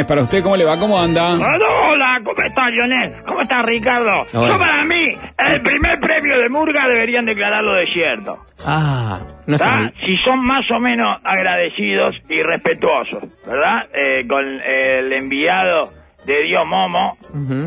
[0.00, 0.42] Viernes para usted.
[0.42, 0.78] ¿Cómo le va?
[0.78, 1.34] ¿Cómo anda?
[1.34, 3.22] Hola, ¿cómo estás, Lionel?
[3.26, 4.26] ¿Cómo estás, Ricardo?
[4.34, 4.48] Hola.
[4.48, 5.04] Yo para mí,
[5.38, 8.38] el primer premio de Murga deberían declararlo desierto.
[8.66, 9.92] Ah, no está.
[10.00, 13.86] Si son más o menos agradecidos y respetuosos, ¿verdad?
[13.94, 15.82] Eh, con el enviado
[16.26, 17.16] de Dios Momo,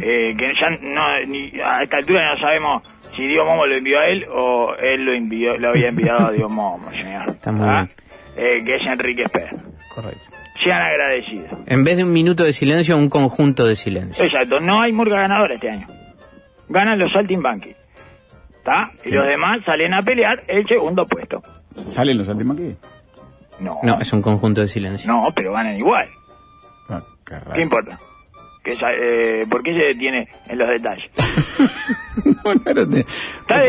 [0.01, 2.83] eh, que ya no, ni- a esta altura no sabemos
[3.15, 6.31] si Dios Momo lo envió a él o él lo envió, lo había enviado a
[6.31, 7.29] Dios Momo, señor.
[7.29, 7.73] Está muy ¿tá?
[7.73, 7.89] bien.
[8.35, 9.49] Eh, que es Enrique Esper.
[9.93, 10.29] Correcto.
[10.63, 11.59] Sean agradecidos.
[11.65, 14.23] En vez de un minuto de silencio, un conjunto de silencio.
[14.23, 15.87] Exacto, no hay murga ganadora este año.
[16.69, 17.75] Ganan los Saltimbanqui.
[18.57, 18.91] ¿Está?
[19.03, 21.41] Y los demás salen a pelear el segundo puesto.
[21.71, 22.75] ¿Salen los antimaquis?
[23.59, 23.71] No.
[23.83, 25.11] No, es un conjunto de silencio.
[25.11, 26.07] No, pero ganan igual.
[26.89, 27.53] Ah, qué raro.
[27.53, 27.99] ¿Qué importa?
[28.63, 31.09] Que eh, ¿Por qué se detiene en los detalles?
[32.45, 33.59] No, no de- Está,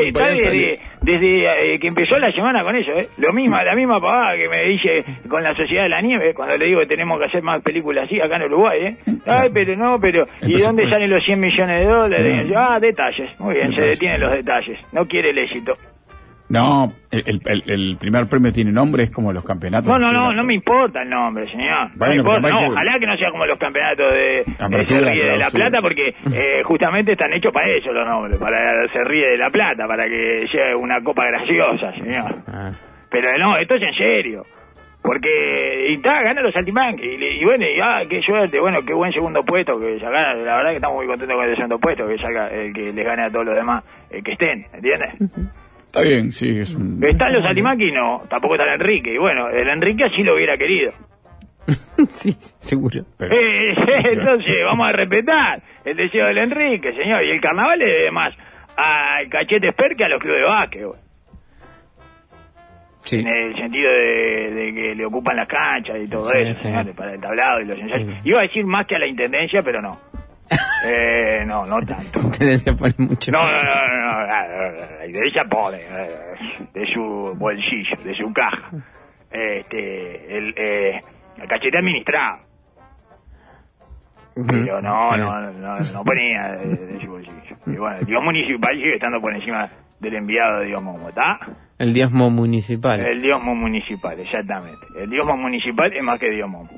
[0.51, 3.09] de- desde, eh, que empezó la semana con eso, ¿eh?
[3.19, 6.57] Lo misma, la misma pavada que me dice con la Sociedad de la Nieve, cuando
[6.57, 8.97] le digo que tenemos que hacer más películas así acá en Uruguay, ¿eh?
[9.27, 10.25] Ay, pero no, pero...
[10.43, 12.47] ¿Y de dónde salen los 100 millones de dólares?
[12.47, 12.59] No.
[12.61, 13.31] Ah, detalles.
[13.41, 14.79] Muy bien, se detienen los detalles.
[14.93, 15.73] No quiere el éxito.
[16.47, 19.89] No, el, el- el primer premio tiene nombre, es como los campeonatos.
[19.89, 21.89] No, no, no, no me importa el nombre, señor.
[21.91, 22.51] No Bueno, importa.
[22.51, 25.39] No, que- ojalá que no sea como los campeonatos de, de Apertura, Se ríe de
[25.39, 25.51] la.
[25.51, 29.49] Plata, porque eh, justamente están hechos para eso los nombres, para Se ríe de la
[29.51, 32.37] Plata, para que llegue una copa graciosa, señor.
[32.47, 32.71] Ah,
[33.11, 34.43] Pero no, esto es en serio.
[35.03, 37.07] Porque, y está, gana los Saltimbanqui.
[37.07, 40.45] Y, bueno, y, ah, qué suerte, bueno, qué buen segundo puesto que sacaron.
[40.47, 43.05] La verdad que estamos muy contentos con el segundo puesto, que salga, el que les
[43.05, 45.11] gane a todos los demás, eh, que estén, ¿entiendes?
[45.95, 46.99] Está bien, sí, es un...
[47.05, 47.43] ¿Están los?
[47.95, 49.15] No, tampoco está el Enrique.
[49.15, 50.91] Y bueno, el Enrique así lo hubiera querido.
[52.09, 53.05] sí, seguro.
[53.17, 53.75] Pero- Eh,
[54.13, 57.23] entonces, vamos a respetar el deseo del Enrique, señor.
[57.25, 58.35] Y el carnaval debe más
[58.77, 60.99] al cachete Esper que a los clubes de básquet, güey.
[63.05, 63.19] Sí.
[63.21, 66.61] en el sentido de, de que le ocupan las canchas y todo Sí, eso, sí.
[66.63, 68.09] señores, para el tablado y los ensayos.
[68.25, 69.91] Iba a decir más que a la intendencia, pero no.
[70.87, 72.21] Eh, no, no tanto.
[72.39, 73.33] Tendencia a poner mucho.
[73.33, 78.71] No, no, no, no, no, la intendencia pone eh, de su bolsillo, de su caja,
[79.31, 81.01] este, el, eh,
[81.41, 82.39] el cachete administrado.
[84.37, 84.47] Ujú.
[84.49, 87.57] Pero no, no, no, no ponía de, de su bolsillo.
[87.67, 89.69] Y bueno, el Dios municipal sigue estando por encima
[90.01, 91.39] del enviado de Dios Momo, ¿está?
[91.79, 93.01] El diezmo municipal.
[93.01, 94.87] El diosmo municipal, exactamente.
[94.97, 96.69] El diosmo municipal es más que diosmo.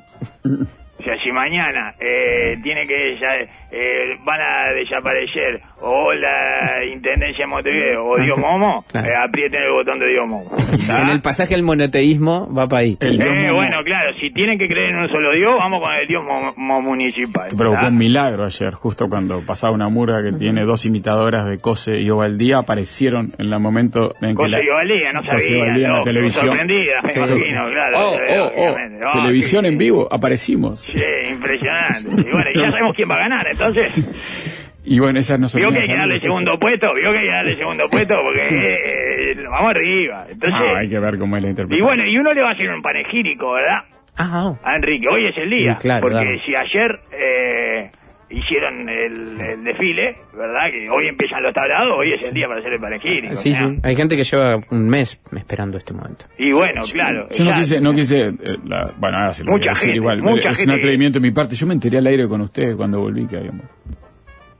[1.07, 3.31] Sea, si mañana eh, tiene que ya,
[3.71, 9.07] eh, van a desaparecer o la Intendencia de Montevideo o Dios Momo, Claro.
[9.07, 10.51] eh, aprieten el botón de Dios Momo.
[10.89, 12.97] En el pasaje al monoteísmo va para ahí.
[12.99, 15.81] El Dios Eh, Momo bueno, claro, si tienen que creer en un solo Dios, vamos
[15.81, 17.47] con el Dios mo- mo- municipal.
[17.55, 17.87] provocó ¿tá?
[17.89, 22.09] un milagro ayer, justo cuando pasaba una murga que tiene dos imitadoras de Cose y
[22.09, 25.63] Ovaldía, aparecieron en el momento en que la y valía, no Cosa y sabía.
[25.65, 26.47] Valdía en la televisión.
[26.47, 27.19] Sorprendida, me Sí.
[27.19, 27.97] imagino, claro.
[27.99, 28.75] Oh, oh, oh.
[29.13, 30.79] Oh, televisión sí, en vivo, aparecimos.
[30.81, 30.93] Sí,
[31.31, 32.09] impresionante.
[32.09, 33.91] Y bueno, ya sabemos quién va a ganar, entonces.
[34.89, 37.25] Y bueno, esas no son Vio que hay que darle segundo puesto, vio que hay
[37.27, 40.25] que darle segundo puesto porque eh, vamos arriba.
[40.29, 41.87] Entonces, Ah, hay que ver cómo es la y interpretación.
[41.87, 43.79] bueno, y uno le va a hacer un panegírico, ¿verdad?
[44.17, 44.57] Ah, oh.
[44.63, 45.73] A Enrique, hoy es el día.
[45.73, 46.37] Sí, claro, porque claro.
[46.45, 47.91] si ayer eh,
[48.29, 50.71] hicieron el, el desfile, ¿verdad?
[50.73, 53.35] Que hoy empiezan los tablados, hoy es el día para hacer el panegírico.
[53.35, 53.55] Sí, ¿no?
[53.55, 53.79] sí.
[53.83, 56.25] Hay gente que lleva un mes esperando este momento.
[56.37, 57.27] Y bueno, claro.
[57.29, 57.59] Yo no exacto.
[57.59, 60.21] quise, no quise, eh, la- bueno, ahora se lo voy Mucha a decir gente, igual.
[60.23, 60.71] mucha es gente.
[60.71, 61.55] un atrevimiento de mi parte.
[61.55, 63.65] Yo me enteré al aire con ustedes cuando volví que habíamos.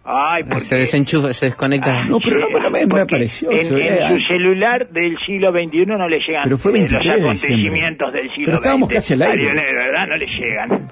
[0.10, 0.62] Ay, porque...
[0.62, 2.06] Se desenchufa, se desconecta.
[2.06, 3.52] No, pero no, no me, apareció.
[3.52, 7.04] En, en su ah, celular del siglo XXI no le llegan Pero fue eh, 23
[7.04, 8.94] de los acontecimientos del siglo Pero estábamos XX.
[8.96, 9.54] casi al aire.
[9.54, 10.08] ¿verdad?
[10.08, 10.88] No le llegan.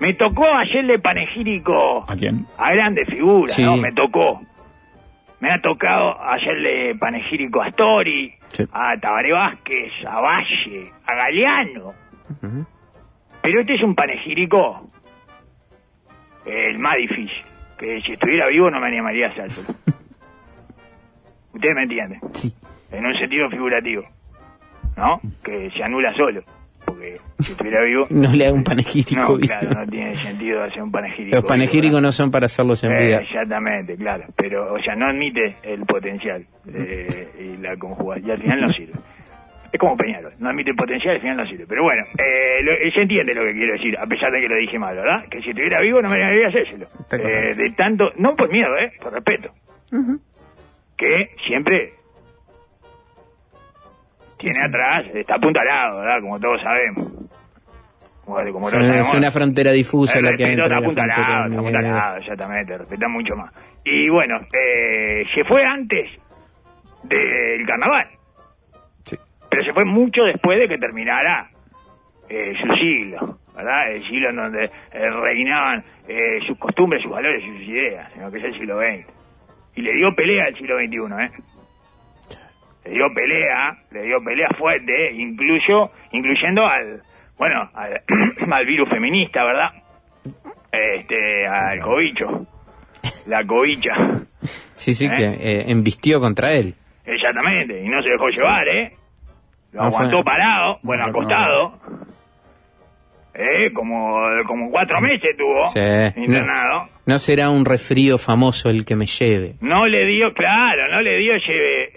[0.00, 2.46] Me tocó hacerle panegírico ¿A quién?
[2.56, 3.62] a grandes figuras, Sí.
[3.64, 3.76] ¿no?
[3.76, 4.40] Me tocó.
[5.40, 8.64] Me ha tocado hacerle panegírico a Story, Sí.
[8.72, 11.94] a Tabaré Vázquez, a Valle, a Galeano.
[13.42, 14.90] Pero este es un panegírico
[16.44, 17.30] el más difícil.
[17.78, 19.68] Que si estuviera vivo no me animaría a hacérselo.
[21.54, 22.20] Ustedes me entienden.
[22.32, 22.52] Sí.
[22.90, 24.02] En un sentido figurativo.
[24.96, 25.20] ¿No?
[25.44, 26.42] Que se anula solo.
[26.84, 28.06] Porque si estuviera vivo...
[28.10, 29.20] No le haga un panegírico.
[29.20, 29.46] No, vivo.
[29.46, 31.36] claro, no tiene sentido hacer un panegírico.
[31.36, 33.06] Los panegíricos vivo, no son para hacerlos en ¿verdad?
[33.06, 33.18] vida.
[33.18, 34.24] Eh, exactamente, claro.
[34.36, 38.26] Pero, o sea, no admite el potencial eh, y la conjugación.
[38.26, 38.94] Y al final no sirve.
[39.70, 41.66] Es como Peñarol, no admite el potencial y al final no sirve.
[41.68, 44.56] Pero bueno, eh, lo- se entiende lo que quiero decir, a pesar de que lo
[44.56, 45.28] dije mal, ¿verdad?
[45.30, 46.86] Que si estuviera vivo no me debería hacérselo.
[47.12, 48.92] Eh, de tanto, no por miedo, ¿eh?
[49.02, 49.50] Por respeto.
[50.96, 51.92] Que siempre
[54.38, 56.20] tiene atrás, está apuntalado, ¿verdad?
[56.22, 57.12] Como todos sabemos.
[58.24, 59.08] Como, como Es todos una, sabemos.
[59.08, 62.78] es una frontera difusa El la que hay entre está la apuntalado, está apuntalado, exactamente,
[62.78, 63.52] respeta mucho más.
[63.84, 66.10] Y bueno, eh, se fue antes
[67.04, 68.06] del carnaval.
[69.50, 71.50] Pero se fue mucho después de que terminara
[72.28, 73.90] eh, su siglo, ¿verdad?
[73.90, 78.22] El siglo en donde eh, reinaban eh, sus costumbres, sus valores y sus ideas, en
[78.22, 79.06] lo que es el siglo XX.
[79.76, 81.30] Y le dio pelea al siglo XXI, ¿eh?
[82.84, 87.02] Le dio pelea, le dio pelea fuerte, incluyo, incluyendo al,
[87.38, 88.02] bueno, al,
[88.52, 89.70] al virus feminista, ¿verdad?
[90.72, 92.46] Este, al cobicho,
[93.26, 93.92] la cobicha,
[94.74, 95.10] Sí, sí, ¿Eh?
[95.16, 96.74] que eh, embistió contra él.
[97.04, 98.92] exactamente, y no se dejó llevar, ¿eh?
[99.72, 101.18] Lo No aguantó parado, bueno, No, no.
[101.18, 101.78] acostado,
[103.34, 103.70] ¿eh?
[103.72, 104.12] Como,
[104.46, 106.20] como cuatro meses tuvo Sí.
[106.22, 106.88] internado.
[107.06, 109.54] No será un resfrío famoso el que me lleve.
[109.60, 111.90] No le dio, claro, no le dio lleve,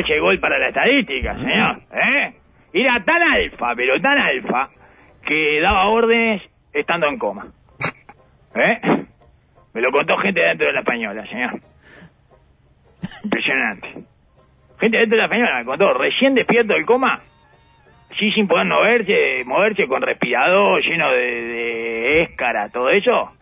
[0.00, 1.80] ese gol para la estadística, señor.
[1.92, 2.34] ¿eh?
[2.72, 4.68] Era tan alfa, pero tan alfa,
[5.26, 7.46] que daba órdenes estando en coma.
[8.54, 8.80] ¿Eh?
[9.74, 11.58] Me lo contó gente dentro de la española, señor.
[13.24, 13.88] Impresionante.
[14.80, 17.20] Gente dentro de la me contó, recién despierto del coma,
[18.18, 23.32] sí sin poder moverse, moverse con respirador, lleno de, de éscara, todo eso.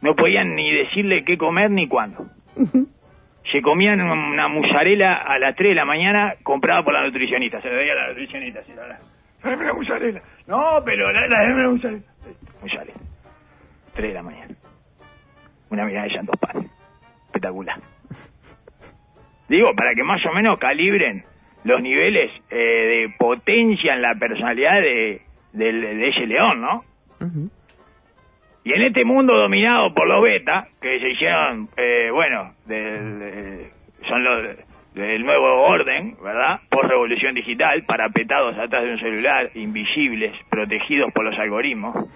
[0.00, 2.26] No podían ni decirle qué comer ni cuándo.
[3.50, 7.60] Se comían una musarela a las 3 de la mañana comprada por la nutricionista.
[7.60, 8.62] Se lo veía a la nutricionista.
[8.62, 8.98] Se la,
[9.42, 10.22] Dame la musarela.
[10.46, 12.02] No, pero la, la, dame la musarela.
[12.62, 12.94] Musarela.
[13.94, 14.54] 3 de la mañana.
[15.70, 16.70] Una mirada de dos panes.
[17.26, 17.76] Espectacular.
[19.48, 21.24] Digo, para que más o menos calibren
[21.64, 26.84] los niveles eh, de potencia en la personalidad de, de ese león, ¿no?
[28.64, 33.70] Y en este mundo dominado por los beta, que se hicieron, eh, bueno, del, eh,
[34.08, 34.42] son los
[34.94, 36.60] del nuevo orden, ¿verdad?
[36.70, 42.08] Por revolución digital, parapetados atrás de un celular, invisibles, protegidos por los algoritmos,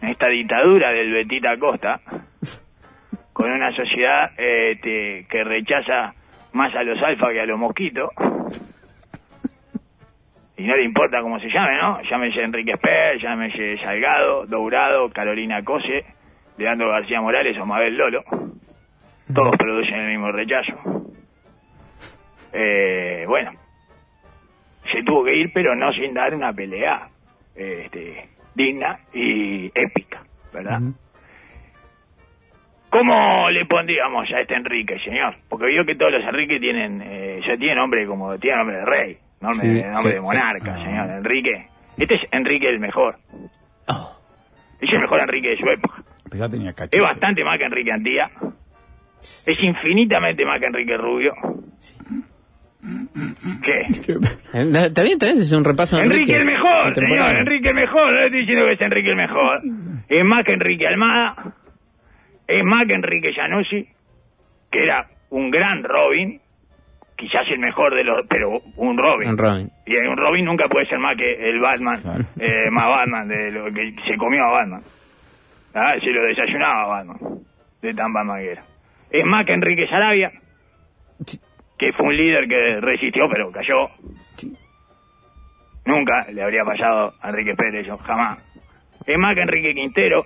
[0.00, 2.00] en esta dictadura del Betita Costa,
[3.32, 6.14] con una sociedad eh, este, que rechaza
[6.52, 8.10] más a los alfa que a los mosquitos.
[10.56, 12.02] Y no le importa cómo se llame, ¿no?
[12.02, 16.04] Llámese Enrique Esper, llámese Salgado, Dourado, Carolina Cose,
[16.56, 18.24] Leandro García Morales o Mabel Lolo.
[19.32, 20.74] Todos producen el mismo rechazo.
[22.52, 23.52] Eh, bueno,
[24.92, 27.08] se tuvo que ir, pero no sin dar una pelea
[27.54, 30.22] este, digna y épica,
[30.52, 30.80] ¿verdad?
[32.90, 35.34] ¿Cómo le pondríamos a este Enrique, señor?
[35.48, 38.84] Porque vio que todos los Enrique tienen, eh, ya tiene nombre como, tiene nombre de
[38.86, 41.10] rey, nombre, Sí, nombre sí, de monarca, señor.
[41.10, 41.68] Enrique.
[41.98, 43.16] Este es Enrique el mejor.
[43.88, 44.16] Oh,
[44.80, 46.02] Es el mejor Enrique de su época.
[46.28, 46.70] Pues ya tenía.
[46.90, 48.30] Es bastante más que Enrique Antía.
[49.20, 51.34] Es infinitamente más que Enrique Rubio.
[53.62, 53.72] ¿Qué?
[53.80, 57.36] eh, Está bien, está bien, es un repaso de Enrique el mejor, señor.
[57.36, 59.54] Enrique el mejor, no le estoy diciendo que es Enrique el mejor.
[60.08, 61.34] Es más que Enrique Almada,
[62.48, 63.86] es más que Enrique Januzzi,
[64.72, 66.40] que era un gran Robin,
[67.16, 69.30] quizás el mejor de los, pero un Robin.
[69.30, 69.70] Un Robin.
[69.86, 72.24] Y un Robin nunca puede ser más que el Batman, Claro.
[72.40, 74.82] eh, más Batman, de lo que se comió a Batman.
[75.74, 77.18] Ah, se lo desayunaba a Batman,
[77.82, 78.62] de tan Batman que era.
[79.10, 80.32] Es más que Enrique Sarabia,
[81.78, 83.88] que fue un líder que resistió pero cayó.
[85.84, 88.38] Nunca le habría fallado a Enrique Pérez, yo, jamás.
[89.06, 90.24] Es más que Enrique Quintero,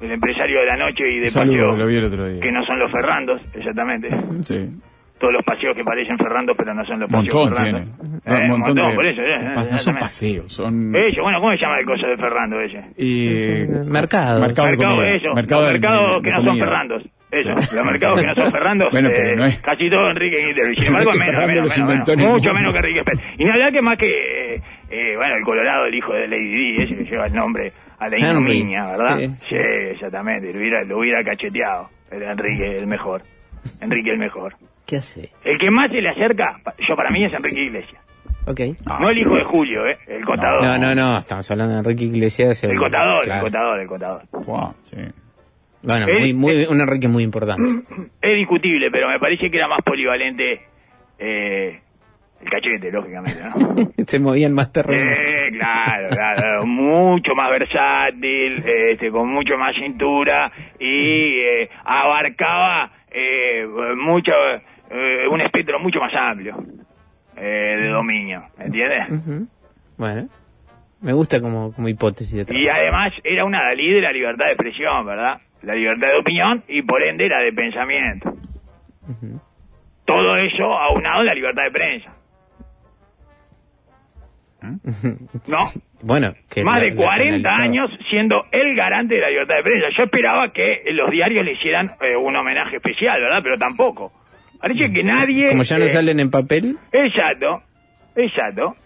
[0.00, 2.40] el empresario de la noche y de saludo, paseo, lo vi el otro día.
[2.40, 4.08] que no son los Ferrandos, exactamente.
[4.42, 4.68] Sí.
[5.18, 7.96] Todos los paseos que parecen Ferrandos, pero no son los Un paseos montón Ferrandos.
[8.00, 8.16] tiene.
[8.24, 8.94] Eh, un montón, de.
[8.94, 10.94] por eso, eh, pas- no son paseos, son.
[10.96, 12.78] Eso, bueno, ¿cómo se llama el coso de Ferrando ese?
[12.96, 14.40] Y, Sí, mercado.
[14.40, 15.14] Mercado de mercado, comida.
[15.14, 16.58] eso, Mercado los de- mercados de que no son.
[16.58, 17.02] Ferrandos.
[17.30, 17.76] Eso, Sí.
[17.76, 20.72] los mercados que no son Ferrandos, Bueno, pero eh, no es- casi todo Enrique Quintero.
[20.72, 22.22] Y sin embargo, menos, Ferrando menos, los menos, inventó menos.
[22.24, 23.20] en el mucho menos que Enrique Pérez.
[23.38, 24.62] Y hablar que más que, eh,
[25.16, 28.18] bueno, el Colorado, el hijo de Lady Di, ese que lleva el nombre a la
[28.18, 29.18] ignominia, ¿verdad?
[29.18, 29.30] sí.
[29.48, 31.88] Sí, exactamente, lo hubiera, lo hubiera cacheteado.
[32.10, 33.22] Era Enrique el mejor.
[33.80, 34.54] Enrique el mejor.
[34.86, 35.30] ¿Qué hace?
[35.44, 38.02] El que más se le acerca, yo para mí es Enrique Iglesias.
[38.46, 38.60] Ok.
[38.86, 39.96] Ah, No el hijo de Julio, ¿eh?
[40.08, 40.64] El contador.
[40.64, 42.64] No, no, no, estamos hablando de Enrique Iglesias.
[42.64, 43.38] El contador, claro.
[43.38, 44.22] el contador, el contador.
[44.32, 44.96] Wow, sí.
[45.82, 47.70] Bueno, El- muy, muy, un Enrique muy importante.
[48.22, 50.62] Es discutible, pero me parece que era más polivalente
[51.18, 51.80] eh,
[52.40, 54.04] El cachete, lógicamente, ¿no?
[54.06, 55.18] Se movían más terrenos.
[55.18, 63.66] Eh, claro, claro, mucho más versátil, este, con mucho más cintura y eh, abarcaba eh,
[63.96, 64.32] mucho,
[64.90, 66.56] eh, un espectro mucho más amplio
[67.36, 69.10] eh, de dominio, ¿entiendes?
[69.10, 69.46] Ujú.
[69.98, 70.28] Bueno,
[71.02, 72.64] me gusta como, como hipótesis de trabajo.
[72.64, 75.40] Y además era una dalí de la libertad de expresión, ¿verdad?
[75.62, 78.34] La libertad de opinión y por ende la de pensamiento.
[80.04, 82.19] Todo eso aunado a la libertad de prensa.
[84.62, 85.58] ¿No?
[86.02, 87.62] Bueno, que Más de la 40 canalizaba.
[87.62, 89.88] años siendo el garante de la libertad de prensa.
[89.94, 93.40] Yo esperaba que los diarios le hicieran eh, un homenaje especial, ¿verdad?
[93.42, 94.10] Pero tampoco.
[94.58, 95.48] Parece que nadie...
[95.48, 97.62] Como ya no eh, salen en papel, Exacto,
[98.16, 98.76] exacto.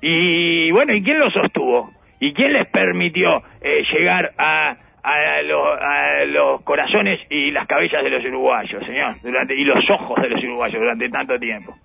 [0.00, 1.90] Y bueno, ¿y quién lo sostuvo?
[2.20, 8.04] ¿Y quién les permitió eh, llegar a, a, lo- a los corazones y las cabezas
[8.04, 9.16] de los uruguayos, señor?
[9.22, 11.76] Durante, y los ojos de los uruguayos durante tanto tiempo.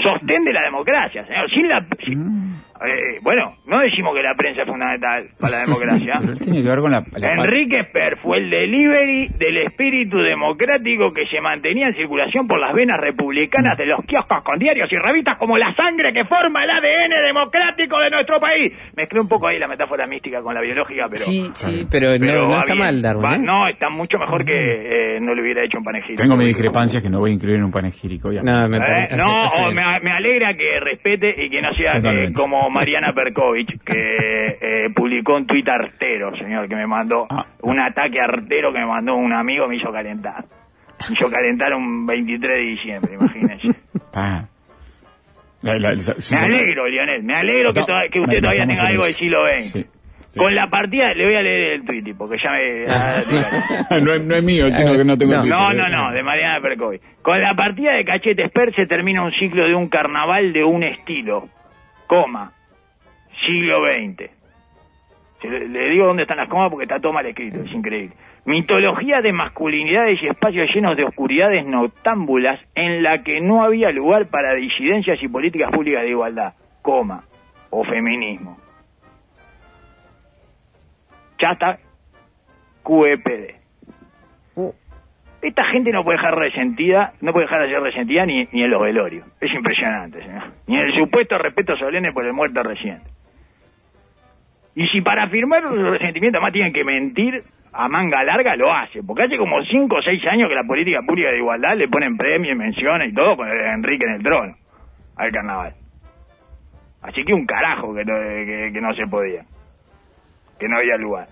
[0.00, 1.50] Sostén de la democracia, señor.
[1.50, 2.39] Sin la, sin-
[2.86, 6.14] eh, bueno, no decimos que la prensa es fundamental para la democracia.
[6.20, 7.04] Pero tiene que ver con la...
[7.16, 12.58] la- Enrique Sper fue el delivery del espíritu democrático que se mantenía en circulación por
[12.60, 16.64] las venas republicanas de los kioscos con diarios y revistas como la sangre que forma
[16.64, 18.72] el ADN democrático de nuestro país.
[18.96, 21.20] Mezclé un poco ahí la metáfora mística con la biológica, pero...
[21.22, 22.78] sí, sí, pero, pero no, está bien.
[22.86, 23.24] mal, Darwin.
[23.24, 23.38] Va- ¿eh?
[23.38, 26.22] No, está mucho mejor que eh, no le hubiera hecho un panegírico.
[26.22, 28.32] Tengo mis discrepancias que no voy a incluir en un panegírico.
[28.32, 28.42] ya.
[28.42, 28.80] No, me ¿Eh?
[28.80, 29.16] parece.
[29.16, 32.32] No, hace- o hace- me, me alegra que respete y que no sea Totalmente.
[32.70, 37.46] Eh, como Mariana Perkovich, que eh, publicó un tuit artero, señor, que me mandó Ah.
[37.62, 40.44] un ataque artero que me mandó un amigo, me hizo calentar.
[41.08, 43.68] Me hizo calentar un 23 de diciembre, imagínese.
[44.12, 44.44] Pa.
[45.62, 48.82] La- la- la- Me alegro, Lionel, me alegro que, No, toda- que usted todavía tenga
[48.88, 49.62] algo del siglo XX.
[49.72, 49.86] Sí,
[50.28, 50.38] sí.
[50.38, 54.00] Con la partida, le voy a leer el tuit, porque ya me...
[54.02, 55.40] no, es- no es mío, sino que no tengo No.
[55.42, 55.74] Twitter, No, eh.
[55.74, 56.98] no, no, de Mariana Percovi.
[57.22, 60.82] Con la partida de Cachete Esper se termina un ciclo de un carnaval de un
[60.82, 61.48] estilo,
[62.06, 62.52] coma,
[63.44, 64.30] siglo XX.
[65.42, 68.14] Le digo dónde están las comas porque está todo mal escrito, es increíble.
[68.44, 74.26] Mitología de masculinidades y espacios llenos de oscuridades noctámbulas en la que no había lugar
[74.26, 77.24] para disidencias y políticas públicas de igualdad, coma,
[77.70, 78.58] o feminismo.
[81.38, 81.78] Chata
[82.82, 83.60] QEPD.
[85.42, 88.70] Esta gente no puede dejar resentida, no puede dejar de ser resentida ni, ni en
[88.70, 89.26] los velorios.
[89.40, 90.42] Es impresionante, señor.
[90.66, 93.08] Ni en el supuesto respeto solemne por el muerto reciente.
[94.74, 99.02] Y si para afirmar su resentimiento más tienen que mentir a manga larga, lo hace.
[99.02, 102.16] Porque hace como 5 o 6 años que la política pública de igualdad le ponen
[102.16, 104.56] premios, menciones y todo con Enrique en el trono
[105.16, 105.72] al carnaval.
[107.02, 109.42] Así que un carajo que no, que- no se podía.
[110.58, 111.26] Que no había lugar.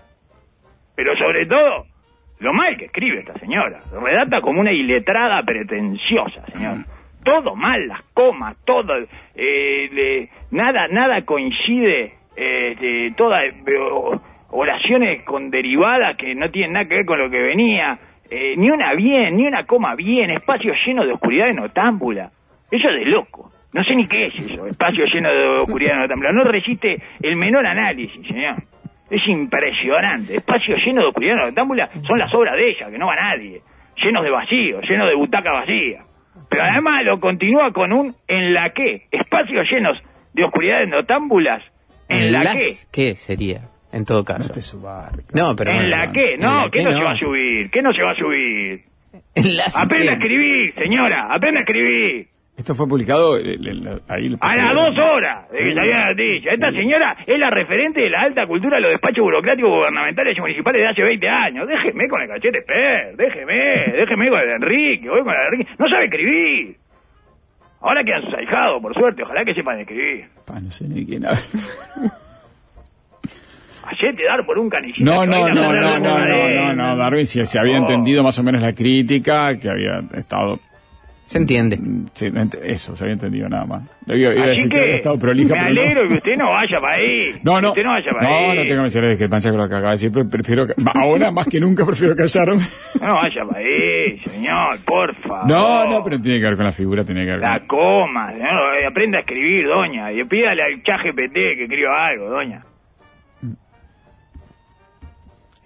[0.95, 1.85] Pero sobre todo,
[2.39, 3.79] lo mal que escribe esta señora.
[4.01, 6.77] Redacta como una iletrada pretenciosa, señor.
[7.23, 8.93] Todo mal, las comas, todo.
[9.35, 12.13] eh, nada, nada coincide.
[12.41, 13.43] Eh, de todas
[14.51, 17.97] oraciones con derivadas que no tienen nada que ver con lo que venía.
[18.31, 20.29] eh, ni una bien, ni una coma bien.
[20.29, 22.29] Espacio lleno de oscuridad de notámbula.
[22.71, 23.51] Eso es de loco.
[23.73, 24.67] No sé ni qué es eso.
[24.67, 26.31] Espacio lleno de oscuridad de notámbula.
[26.31, 28.55] No resiste el menor análisis, señor.
[29.09, 30.37] Es impresionante.
[30.37, 33.61] Espacio lleno de oscuridad de notámbula son las obras de ella, que no va nadie.
[34.01, 36.03] Llenos de vacío, llenos de butaca vacía.
[36.49, 39.07] Pero además lo continúa con un en la que.
[39.11, 39.97] Espacios llenos
[40.33, 41.61] de oscuridad de notámbulas.
[42.09, 42.69] En la las que.
[42.91, 43.61] ¿Qué sería,
[43.93, 44.53] en todo No caso?
[44.53, 44.61] te.
[45.33, 46.37] No, pero En la que.
[46.37, 47.69] No, la que no, se va a subir.
[47.71, 48.81] Que no se va a subir.
[49.35, 51.27] En las Aprenda a escribir, señora.
[51.31, 52.27] Aprenda a escribir.
[52.57, 54.35] Esto fue publicado eh, le- le- ahí.
[54.41, 56.51] A las dos horas de que salió la noticia.
[56.51, 60.41] Esta señora es la referente de la alta cultura de los despachos burocráticos gubernamentales y
[60.41, 61.67] municipales de hace 20 años.
[61.69, 65.45] Déjeme con el cachete per, déjeme, déjeme con el de Enrique, voy con el de
[65.45, 65.71] Enrique.
[65.79, 66.75] No sabe escribir.
[67.81, 70.27] Ahora quedan sus ahijados, por suerte, ojalá que sepan escribir.
[70.45, 71.39] Pa, no sé ni quién habla.
[73.83, 75.03] Hacete dar por un canillito.
[75.03, 77.81] No, no, no, no, no, no, no, no, Darwin, si se había Oh.
[77.81, 80.59] entendido más o menos la crítica, que había estado,
[81.29, 81.77] Se entiende.
[81.77, 82.31] mm, sí,
[82.63, 83.83] eso, se había entendido nada más.
[84.07, 85.81] Iba, iba a Así decir que estado prolija, me pero no.
[85.81, 87.35] alegro que usted no vaya para ahí.
[87.43, 88.57] No, no, Usted no vaya para no, ahí.
[88.57, 91.47] no tengo menciones de discrepancia con lo que acaba de decir, pero prefiero, ahora más
[91.47, 92.63] que nunca prefiero callarme.
[92.99, 95.47] No vaya para ahí, señor, por favor.
[95.47, 97.77] No, no, pero tiene que ver con la figura, tiene que ver La con...
[97.79, 100.11] coma, señor, eh, aprenda a escribir, doña.
[100.11, 102.63] Y pídale al chat GPT que escriba algo, doña.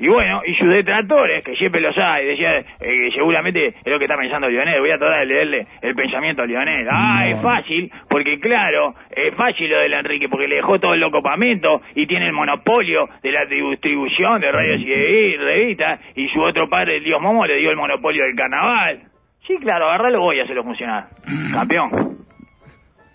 [0.03, 3.97] Y bueno, y sus detractores, que siempre los hay, decía eh, que seguramente es lo
[3.97, 4.81] que está pensando Lionel.
[4.81, 6.85] Voy a tratar de leerle el pensamiento a Lionel.
[6.91, 7.25] Ah, No.
[7.37, 11.81] es fácil, porque claro, es fácil lo del Enrique, porque le dejó todo el locopamento
[11.95, 16.97] y tiene el monopolio de la distribución de radios y revistas, y su otro padre,
[16.97, 19.03] el Dios Momo, le dio el monopolio del carnaval.
[19.47, 21.05] Sí, claro, agarralo voy a hacerlo funcionar.
[21.53, 22.17] Campeón.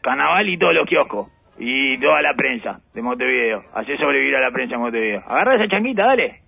[0.01, 1.29] Carnaval y todos los kioscos.
[1.59, 3.61] Y toda la prensa de Montevideo.
[3.75, 5.23] Hacé sobrevivir a la prensa de Montevideo.
[5.27, 6.48] Agarra esa changuita, dale.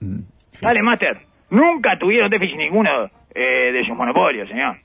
[0.00, 0.20] Mm,
[0.60, 1.18] Dale, Master.
[1.50, 4.76] Nunca tuvieron déficit ninguno eh, de sus monopolios, señor.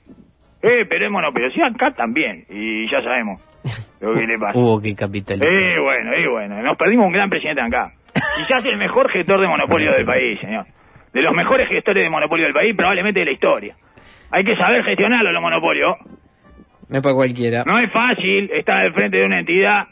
[0.62, 1.50] Eh, pero es monopolio.
[1.50, 2.44] Sí, acá también.
[2.48, 3.40] Y ya sabemos
[4.00, 4.58] lo que le pasa.
[4.58, 5.48] Hubo que capitalizar.
[5.48, 6.62] Eh, bueno, eh, bueno.
[6.62, 7.92] Nos perdimos un gran presidente acá.
[8.36, 10.66] Quizás el mejor gestor de monopolio del país, señor.
[11.12, 13.76] De los mejores gestores de monopolio del país, probablemente de la historia.
[14.30, 15.96] Hay que saber gestionarlo, los monopolios.
[16.90, 17.64] No es para cualquiera.
[17.64, 19.86] No es fácil estar al frente de una entidad.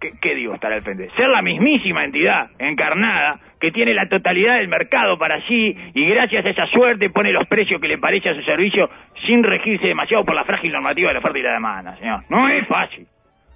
[0.00, 1.08] ¿Qué, qué digo estar al frente?
[1.16, 6.44] Ser la mismísima entidad encarnada que tiene la totalidad del mercado para sí y gracias
[6.46, 8.88] a esa suerte pone los precios que le parece a su servicio
[9.26, 12.20] sin regirse demasiado por la frágil normativa de la oferta y la demanda, señor.
[12.30, 13.06] No es fácil.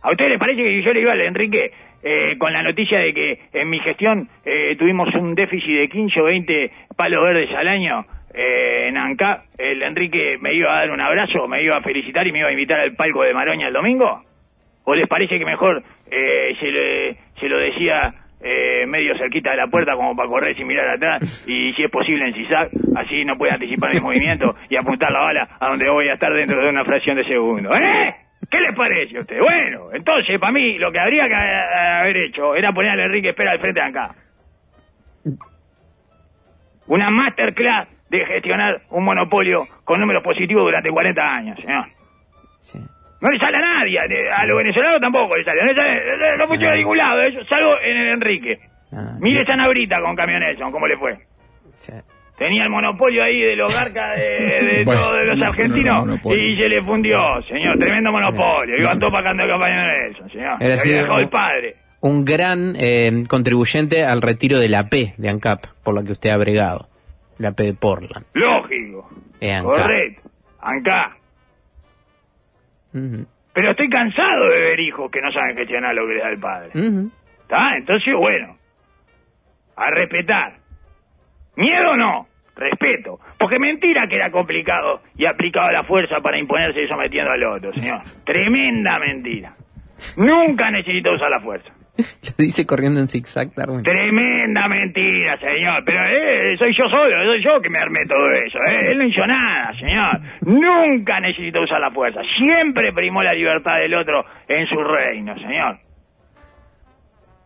[0.03, 1.71] ¿A usted le parece que yo le iba al Enrique
[2.03, 6.21] eh, con la noticia de que en mi gestión eh, tuvimos un déficit de 15
[6.21, 8.05] o 20 palos verdes al año
[8.35, 9.45] eh, en ANCAP?
[9.59, 12.49] ¿El Enrique me iba a dar un abrazo, me iba a felicitar y me iba
[12.49, 14.21] a invitar al palco de Maroña el domingo?
[14.85, 19.57] ¿O les parece que mejor eh, se, le- se lo decía eh, medio cerquita de
[19.57, 23.25] la puerta como para correr sin mirar atrás y si es posible en zigzag, así
[23.25, 26.61] no puede anticipar el movimiento y apuntar la bala a donde voy a estar dentro
[26.61, 27.75] de una fracción de segundo?
[27.75, 28.15] ¿Eh?
[28.51, 29.39] ¿Qué les parece a usted?
[29.39, 33.31] Bueno, entonces para mí lo que habría que eh, haber hecho era poner al Enrique
[33.31, 34.15] Espera al frente de acá.
[36.89, 41.87] Una masterclass de gestionar un monopolio con números positivos durante 40 años, señor.
[42.61, 42.79] Sí.
[43.23, 46.37] No le sale a nadie, a- a los venezolanos tampoco le sale, no, le sale,
[46.37, 48.59] no funciona a ningún lado, eso, salvo en el Enrique.
[48.93, 51.17] Ah, Mire esa nabrita con camioneta, ¿cómo le fue?
[51.79, 51.93] sí.
[52.37, 54.25] Tenía el monopolio ahí de los garcas de,
[54.65, 58.75] de Bueno, todos los no, argentinos no, y se le fundió, señor, tremendo monopolio.
[58.79, 60.57] Iban todos para cantar campaña de Nelson, señor.
[60.61, 61.75] Era así, dejado el un- padre.
[62.01, 66.31] Un gran eh, contribuyente al retiro de la P de ANCAP, por la que usted
[66.31, 66.89] ha bregado.
[67.39, 68.27] La P de Portland.
[68.35, 69.09] Lógico.
[69.41, 69.71] Eh, Anca.
[69.83, 70.23] Correcto.
[72.93, 76.41] Pero estoy cansado de ver hijos que no saben gestionar lo que les da el
[76.41, 76.71] padre.
[77.43, 77.77] ¿Está?
[77.77, 78.57] Entonces, bueno,
[79.77, 80.55] a respetar.
[81.57, 83.19] Miedo no, respeto.
[83.39, 87.73] Porque mentira que era complicado y aplicaba la fuerza para imponerse y sometiendo al otro,
[87.75, 88.01] señor.
[88.25, 89.55] Tremenda mentira.
[90.17, 91.73] Nunca necesito usar la fuerza.
[91.99, 93.83] Lo dice corriendo en zigzag, Darwin.
[93.83, 95.85] Tremenda mentira, señor.
[95.85, 98.59] Pero eh, soy yo solo, soy yo que me armé todo eso.
[98.59, 98.93] Eh.
[98.93, 100.21] Él no hizo nada, señor.
[100.43, 102.21] Nunca necesitó usar la fuerza.
[102.37, 105.77] Siempre primó la libertad del otro en su reino, señor.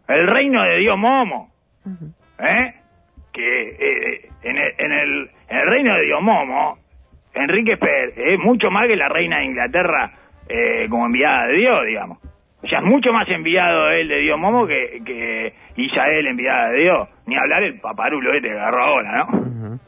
[0.09, 1.52] El reino de Dios Momo.
[2.38, 2.74] ¿Eh?
[3.32, 6.78] Que eh, en, el, en, el, en el reino de Dios Momo,
[7.35, 10.11] Enrique Pérez es mucho más que la reina de Inglaterra
[10.48, 12.18] eh, como enviada de Dios, digamos.
[12.66, 16.83] O sea, es mucho más enviado él de Dios Momo que, que Isael enviada de
[16.83, 17.09] Dios.
[17.26, 19.38] Ni hablar el paparulo este que agarró ahora, ¿no?
[19.38, 19.81] Ujú.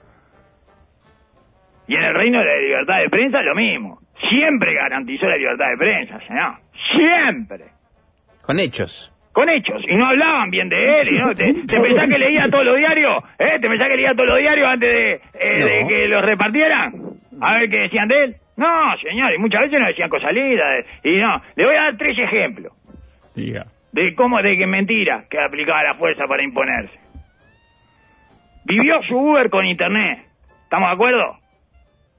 [1.89, 3.99] Y en el reino de la libertad de prensa lo mismo.
[4.31, 6.53] Siempre garantizó la libertad de prensa, señor.
[6.95, 7.65] Siempre.
[8.43, 9.13] Con hechos.
[9.33, 9.83] Con hechos.
[9.89, 11.09] Y no hablaban bien de él.
[11.11, 11.35] y ¿no?
[11.35, 13.25] ¿Te, te pensás que leía todos los diarios?
[13.41, 13.59] ¿Eh?
[13.61, 16.93] ¿Te pensás que leía todos los diarios antes de, eh, de que los repartieran?
[17.41, 18.37] A ver qué decían de él.
[18.59, 19.33] No, señor.
[19.35, 20.85] Y muchas veces no decían cosas lindas.
[21.05, 21.41] Y no.
[21.57, 22.73] Le voy a dar tres ejemplos
[23.35, 23.67] Diga.
[23.93, 26.99] de cómo, de que mentira que aplicaba la fuerza para imponerse.
[28.65, 30.27] Vivió su Uber con internet.
[30.65, 31.39] ¿Estamos de acuerdo?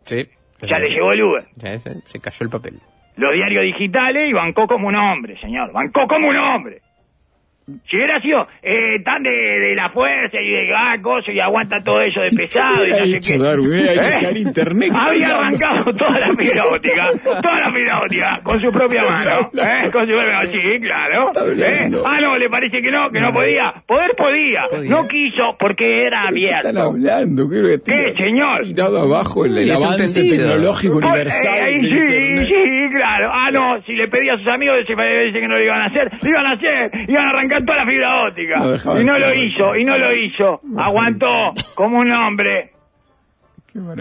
[0.04, 0.28] Sí.
[0.62, 1.46] Ya le llegó el Uber.
[1.58, 2.80] Ya se, se cayó el papel.
[3.18, 5.72] Los diarios digitales y bancó como un hombre, señor.
[5.72, 6.82] Bancó como un hombre.
[7.90, 11.78] Si hubiera sido eh, tan de, de la fuerza y de ah, cosa y aguanta
[11.84, 13.40] todo eso de pesado y no sé hecho, qué.
[13.40, 13.68] Darwin?
[13.70, 15.66] Hubiera hecho caer internet, ¿qué está Había hablando?
[15.66, 19.52] arrancado toda la fibra óptica, toda la fibra óptica, con su propia mano.
[19.54, 19.92] ¿eh?
[19.92, 21.32] Con su propia mano, sí, claro.
[21.58, 21.90] ¿eh?
[22.06, 23.74] Ah, no, le parece que no, que no podía.
[23.88, 24.62] Poder podía.
[24.70, 24.90] Podía.
[24.90, 26.90] No quiso porque era ¿Qué están abierto.
[26.90, 27.50] hablando?
[27.50, 28.62] Creo que ¿Qué, señor?
[28.64, 31.70] Tirado abajo el, el avance tecnológico universal.
[31.70, 32.48] eh, sí, Internet.
[32.48, 33.30] sí, claro.
[33.34, 36.10] Ah, no, si le pedía a sus amigos, que no lo iban a hacer.
[36.22, 38.60] Lo iban a hacer, iban a arrancar toda la fibra óptica.
[38.60, 40.62] No y no lo hizo, y no lo hizo.
[40.78, 42.72] Aguantó como un hombre.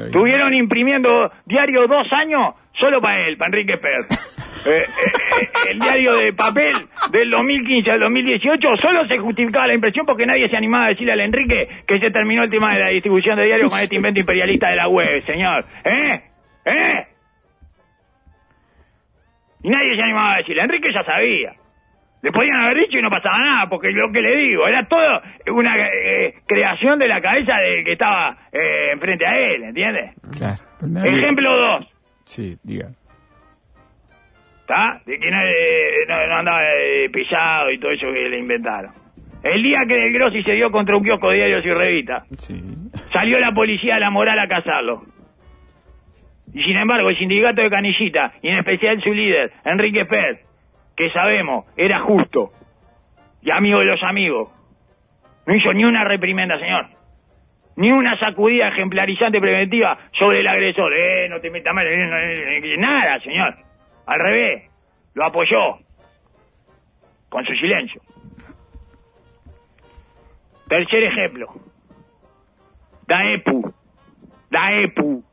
[0.07, 4.07] Estuvieron imprimiendo diario dos años solo para él, para Enrique Pérez.
[4.67, 4.85] Eh, eh,
[5.41, 6.75] eh, el diario de papel
[7.13, 11.13] del 2015 al 2018 solo se justificaba la impresión porque nadie se animaba a decirle
[11.13, 14.19] al Enrique que se terminó el tema de la distribución de diarios con este invento
[14.19, 15.65] imperialista de la web, señor.
[15.85, 16.23] ¿Eh?
[16.65, 17.07] ¿Eh?
[19.63, 20.63] Y nadie se animaba a decirle.
[20.63, 21.53] Enrique ya sabía.
[22.23, 25.21] Le podían haber dicho y no pasaba nada, porque lo que le digo, era todo
[25.55, 30.15] una eh, creación de la cabeza del que estaba eh, enfrente a él, ¿entiendes?
[30.37, 31.07] Claro.
[31.07, 31.87] Ejemplo 2.
[32.25, 32.87] Sí, diga.
[34.61, 35.01] ¿Está?
[35.07, 38.91] De que no, eh, no, no andaba eh, pisado y todo eso que le inventaron.
[39.43, 42.61] El día que Del Grossi se dio contra un kiosco de diarios y revistas, Sí.
[43.13, 45.03] salió la policía de la moral a cazarlo.
[46.53, 50.41] Y sin embargo, el sindicato de Canillita, y en especial su líder, Enrique Pérez,
[50.99, 52.51] que sabemos, era justo
[53.41, 54.51] y amigo de los amigos,
[55.47, 56.89] no hizo ni una reprimenda, señor.
[57.77, 60.93] Ni una sacudida ejemplarizante preventiva sobre el agresor.
[60.93, 61.87] Eh, no te metas mal.
[61.87, 63.55] eh, eh, nada, señor.
[64.07, 64.65] Al revés.
[65.15, 65.79] Lo apoyó.
[67.29, 68.03] Con su silencio.
[70.69, 71.47] Tercer ejemplo.
[73.07, 73.73] Daepu.
[74.51, 75.25] Daepu.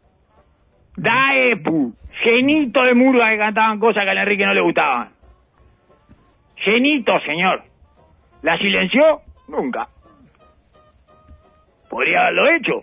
[0.95, 1.95] Daepu.
[2.23, 5.14] Genito de murga que cantaban cosas que a Enrique no le gustaban.
[6.55, 7.63] Genito, señor.
[8.41, 9.21] ¿La silenció?
[9.47, 9.87] Nunca.
[11.89, 12.73] Podría haberlo hecho.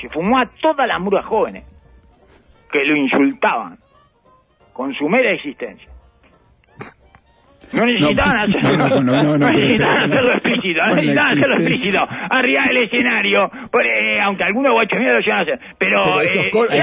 [0.00, 1.64] Se fumó a todas las murgas jóvenes
[2.70, 3.78] que lo insultaban
[4.72, 5.91] con su mera existencia.
[7.72, 11.54] No necesitaban No, hacerlo, no, no, no, no, necesitaban pero- hacerlo explícito, no necesitaban hacerlo
[11.56, 16.02] explícito, arriba del escenario, por, eh, aunque algunos guachos míos lo llegan a hacer, pero,
[16.04, 16.74] Pero esos, eh, coros,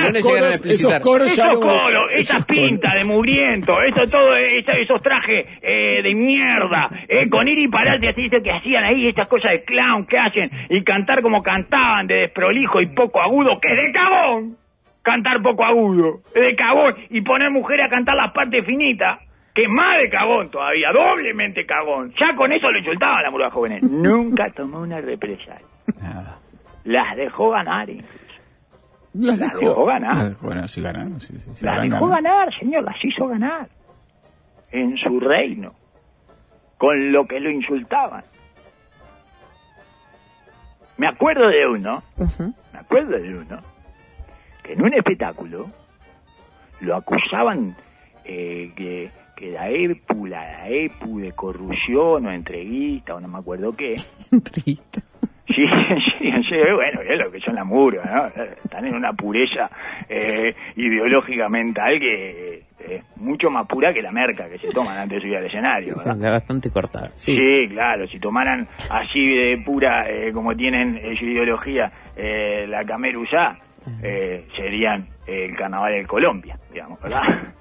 [0.66, 5.02] esos coros ya esos no- coros, esos esas pintas de mugriento, eso todo, esa- esos
[5.02, 9.28] trajes eh, de mierda, eh, con ir y pararte así, eso que hacían ahí, estas
[9.28, 13.70] cosas de clown que hacen, y cantar como cantaban, de desprolijo y poco agudo, que
[13.70, 14.58] es de cagón,
[15.02, 19.20] cantar poco agudo, es de cagón, y poner mujeres a cantar las partes finitas,
[19.60, 23.32] que es más de cagón todavía, doblemente cagón, ya con eso lo insultaban a la
[23.32, 25.68] murga jóvenes, nunca tomó una represalia,
[26.02, 26.40] Nada.
[26.86, 28.02] las dejó ganar, eh.
[29.14, 30.16] Las Las dejó ganar.
[30.16, 31.34] Las dejó ganar, sí ganaron, sí,
[31.66, 33.68] Las dejó ganar, señor, las hizo ganar.
[34.72, 35.74] En su reino.
[36.78, 38.24] Con lo que lo insultaban.
[40.98, 42.04] Me acuerdo de uno,
[42.72, 43.58] me acuerdo de uno,
[44.64, 45.66] que en un espectáculo
[46.82, 47.76] lo acusaban
[48.32, 53.72] eh, que, que la EPU, la EPU de corrupción o entreguista o no me acuerdo
[53.76, 53.96] qué.
[54.32, 55.02] Entrevista.
[55.48, 55.66] Sí,
[56.20, 58.44] sí, sí, bueno, es lo que son las murgas, ¿no?
[58.64, 59.68] Están en una pureza
[60.08, 65.18] eh, ideológica mental que es mucho más pura que la merca que se toman antes
[65.18, 66.16] de subir al escenario, ¿verdad?
[66.20, 67.10] la bastante cortada.
[67.16, 67.68] Sí, Sí.
[67.70, 73.58] claro, si tomaran así de pura, eh, como tienen eh, su ideología, eh, la cameruzá,
[74.04, 77.22] eh, serían el carnaval de Colombia, digamos, ¿verdad?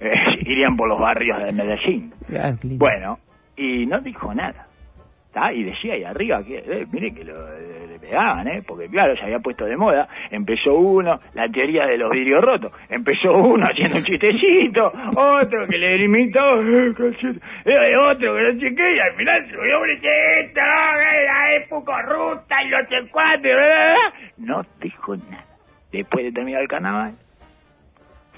[0.00, 2.12] Eh, irían por los barrios de Medellín.
[2.36, 2.52] Ah.
[2.62, 3.20] Bueno,
[3.56, 4.66] y no dijo nada.
[5.32, 5.52] ¿tá?
[5.52, 8.62] Y decía ahí arriba que, eh, mire que lo, le, le pegaban, ¿eh?
[8.66, 10.08] Porque claro, se había puesto de moda.
[10.30, 12.72] Empezó uno, la teoría de los vidrios rotos.
[12.88, 16.94] Empezó uno haciendo un chistecito, otro que le limitó, eh,
[17.64, 22.62] eh, otro que no sé qué, y al final subió un esto, la época corrupta
[22.62, 23.96] y los bla.
[24.38, 25.51] No dijo nada.
[25.92, 27.14] Después de terminar el carnaval,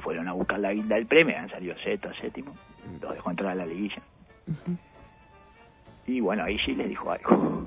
[0.03, 2.55] fueron a buscar la guinda del premio, han salido sexto, séptimo,
[3.01, 4.03] los dejó entrar a la liguilla.
[6.07, 7.67] Y bueno, ahí sí les dijo algo.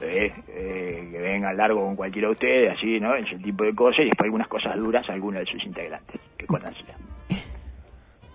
[0.00, 3.14] Eh, eh, que venga largo con cualquiera de ustedes, así, ¿no?
[3.14, 6.46] Ese tipo de cosas, y después algunas cosas duras a algunos de sus integrantes que
[6.46, 6.98] conocían.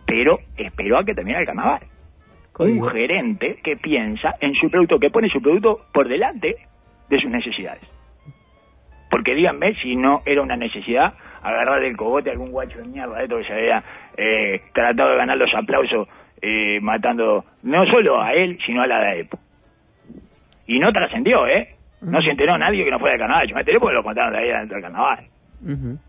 [0.07, 1.83] Pero esperó a que termine el carnaval.
[2.57, 6.67] Un gerente que piensa en su producto, que pone su producto por delante
[7.09, 7.83] de sus necesidades.
[9.11, 13.17] Porque díganme si no era una necesidad agarrar del cogote a algún guacho de mierda
[13.17, 13.83] de esto que se había
[14.17, 16.07] eh, tratado de ganar los aplausos
[16.41, 19.37] eh, matando no solo a él, sino a la DAEPO.
[20.67, 21.75] Y no trascendió, ¿eh?
[22.01, 23.47] No se enteró nadie que no fuera del carnaval.
[23.47, 25.25] Yo me enteré porque lo contaron de ahí dentro del carnaval.
[25.61, 25.99] Ujú.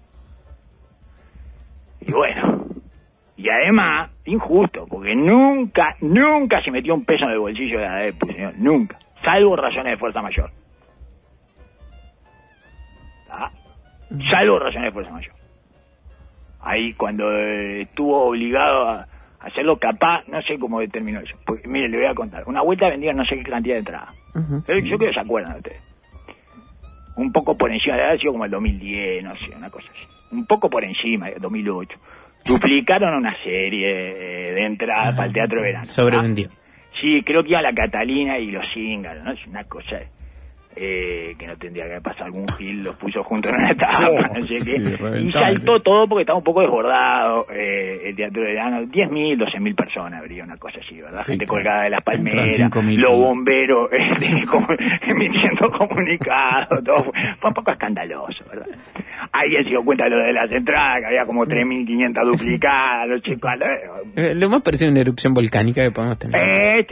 [2.07, 2.67] Y bueno,
[3.37, 8.11] y además, injusto, porque nunca, nunca se metió un peso en el bolsillo de la
[8.27, 10.51] señor, nunca, salvo razones de fuerza mayor.
[14.31, 15.35] Salvo razones de fuerza mayor.
[16.61, 19.07] Ahí cuando eh, estuvo obligado a
[19.41, 21.37] hacerlo capaz, no sé cómo determinó eso.
[21.45, 22.45] Porque, mire, le voy a contar.
[22.47, 24.15] Una vuelta vendía no sé qué cantidad de entradas.
[24.35, 25.83] Yo creo que se acuerdan ustedes.
[27.17, 30.07] Un poco por encima, de sido como el 2010, no sé, una cosa así.
[30.31, 31.99] Un poco por encima, el 2008.
[32.47, 35.85] Duplicaron una serie eh, de entradas para el Teatro de Verano.
[35.85, 36.49] Sobrevendió.
[36.51, 36.63] Ah,
[37.01, 39.33] Sí, creo que iba la Catalina y los Zíngaros, ¿no?
[39.33, 39.99] Es una cosa
[40.77, 44.21] eh, que no tendría que pasar algún gil, los puso juntos en una etapa, Oh,
[44.41, 45.21] no sé sí, qué.
[45.21, 48.83] Y saltó todo porque estaba un poco desbordado eh, el Teatro de Verano.
[48.83, 51.23] 10.000, 12.000 personas habría una cosa así, ¿verdad?
[51.23, 51.57] Sí, Gente claro.
[51.63, 52.97] colgada de las palmeras, 5.000.
[52.99, 54.67] los bomberos este, como-
[55.07, 57.05] emitiendo comunicados, todo.
[57.05, 58.67] Fue, fue un poco escandaloso, ¿verdad?
[59.33, 63.23] Alguien se dio cuenta de lo de las entradas, que había como 3.500 duplicadas, los
[63.23, 63.51] chicos...
[64.17, 66.41] Eh, Lo más parecido a una erupción volcánica que podemos tener.
[66.81, 66.87] Eh,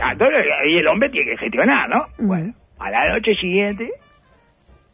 [0.69, 2.07] y el hombre tiene que gestionar, ¿no?
[2.19, 3.90] Bueno, a la noche siguiente,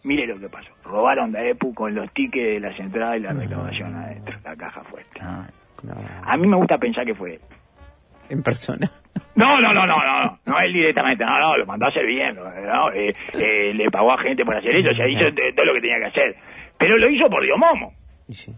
[0.05, 0.71] mire lo que pasó.
[0.85, 4.83] Robaron de EPU con los tickets de las entradas y la recaudación adentro, la caja
[4.85, 5.21] fuerte.
[5.21, 5.51] Ay,
[5.83, 5.95] No,
[6.25, 7.41] A mí me gusta pensar que fue él.
[8.29, 8.91] en persona.
[9.35, 12.07] No, no, no, no, no, no, no él directamente, no, no, lo mandó a hacer
[12.07, 12.93] bien, ¿no?
[12.93, 15.81] Eh, eh, le pagó a gente por hacer eso, o sea, hizo todo lo que
[15.81, 16.37] tenía que hacer.
[16.79, 17.93] Pero lo hizo por Dios Momo.
[18.31, 18.55] Sí.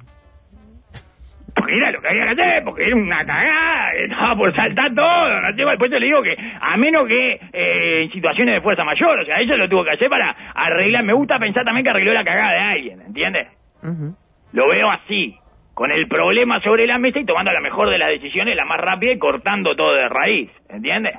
[1.59, 5.41] Porque era lo que había que hacer, porque era una cagada, estaba por saltar todo,
[5.41, 8.85] no tengo, después te le digo que, a menos que eh, en situaciones de fuerza
[8.85, 11.91] mayor, o sea, eso lo tuvo que hacer para arreglar, me gusta pensar también que
[11.91, 13.49] arregló la cagada de alguien, ¿entiendes?
[13.83, 14.15] Ujú.
[14.53, 15.37] Lo veo así,
[15.75, 18.81] con el problema sobre la mesa y tomando la mejor de las decisiones, la más
[18.81, 21.15] rápida y cortando todo de raíz, ¿entiendes?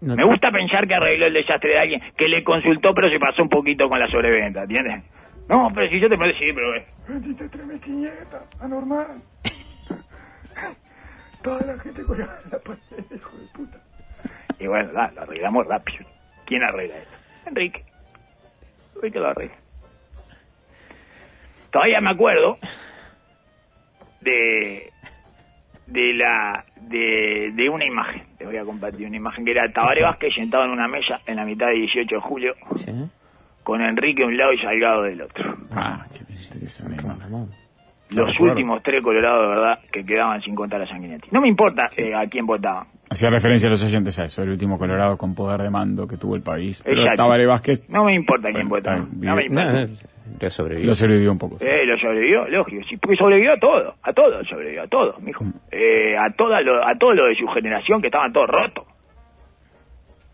[0.00, 3.18] No Me gusta pensar que arregló el desastre de alguien, que le consultó pero se
[3.18, 5.02] pasó un poquito con la sobreventa, ¿entiendes?
[5.48, 6.72] No, pero si yo te puedo decir, pero...
[7.08, 9.06] Bendita tremestiñeta, anormal.
[11.42, 12.80] Toda la gente con la, la pared,
[13.14, 13.78] hijo de puta.
[14.58, 16.04] Y bueno, da, lo arreglamos rápido.
[16.44, 17.16] ¿Quién arregla esto?
[17.46, 17.84] Enrique.
[18.96, 19.56] Enrique lo arregla.
[21.70, 22.58] Todavía me acuerdo
[24.20, 24.92] de
[25.86, 28.22] de la de, de una imagen.
[28.36, 31.36] Te voy a compartir una imagen que era Tabaré Vázquez sentado en una mesa en
[31.36, 32.92] la mitad de 18 de julio Sí.
[33.62, 35.56] con Enrique a un lado y Salgado del otro.
[35.72, 36.04] Ah,
[36.44, 37.02] interesante.
[37.02, 37.50] Ramón.
[38.10, 38.52] Los acuerdo.
[38.54, 41.28] últimos tres colorados de verdad que quedaban sin contar a Sanguinetti.
[41.30, 42.86] No me importa eh, a quién votaban.
[43.10, 46.16] Hacía referencia a los oyentes a eso, el último Colorado con poder de mando que
[46.16, 46.82] tuvo el país.
[46.84, 47.22] Pero Exacto.
[47.22, 48.82] Tabaré Vázquez No me importa quién bien,
[49.20, 49.48] No me.
[49.48, 49.86] No, importa.
[49.86, 49.88] no,
[50.40, 50.86] ya sobrevivió.
[50.88, 51.56] lo sobrevivió un poco.
[51.60, 52.82] Eh, lo sobrevivió, lógico.
[52.88, 53.94] Sí, porque sobrevivió a todo.
[54.02, 55.44] A todo sobrevivió, a todo, mijo.
[55.70, 58.84] Eh, a, toda lo, a todo lo de su generación que estaban todos rotos.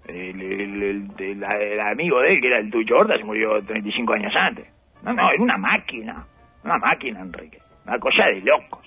[0.06, 3.60] El, el- el- el- el amigo de él, que era el Tucho Horta, se murió
[3.62, 4.66] 35 años antes.
[5.04, 6.24] No, no, era una máquina.
[6.64, 7.58] Una máquina, Enrique.
[7.86, 8.80] Una cosa de locos.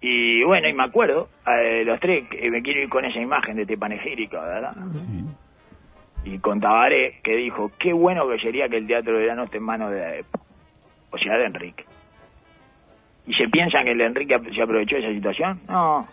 [0.00, 3.56] Y bueno, y me acuerdo, eh, los tres, que me quiero ir con esa imagen
[3.56, 4.74] de este panegírico, ¿verdad?
[4.92, 5.24] Sí.
[6.26, 9.58] y con Tabaré que dijo qué bueno que sería que el teatro de verano esté
[9.58, 10.42] en manos de la época
[11.10, 11.84] o sea de Enrique
[13.26, 16.08] y se piensan que el Enrique se aprovechó de esa situación no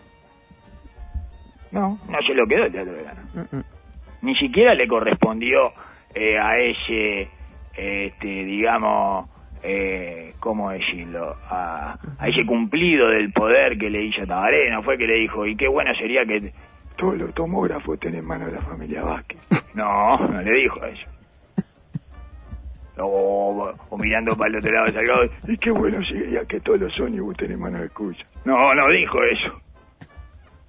[1.70, 3.64] no no se lo quedó el teatro de verano Mm, mm.
[4.20, 5.72] ni siquiera le correspondió
[6.14, 7.30] eh, a ese
[7.76, 9.28] este digamos
[9.62, 14.98] eh, cómo decirlo a, a ese cumplido del poder que le hizo Tabaré no fue
[14.98, 16.52] que le dijo y qué bueno sería que
[16.96, 19.38] Todos los tomógrafos estén en manos de la familia Vázquez.
[19.74, 21.06] No, no le dijo eso.
[22.98, 25.22] O, o mirando para el otro lado de Salgado.
[25.48, 28.26] Y qué bueno sería que todos los ómnibus estén en manos de Cuya.
[28.44, 29.60] No, no dijo eso.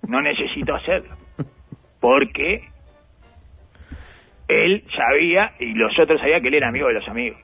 [0.08, 1.16] No necesito hacerlo.
[2.00, 2.64] Porque
[4.48, 7.40] él sabía y los otros sabían que él era amigo de los amigos.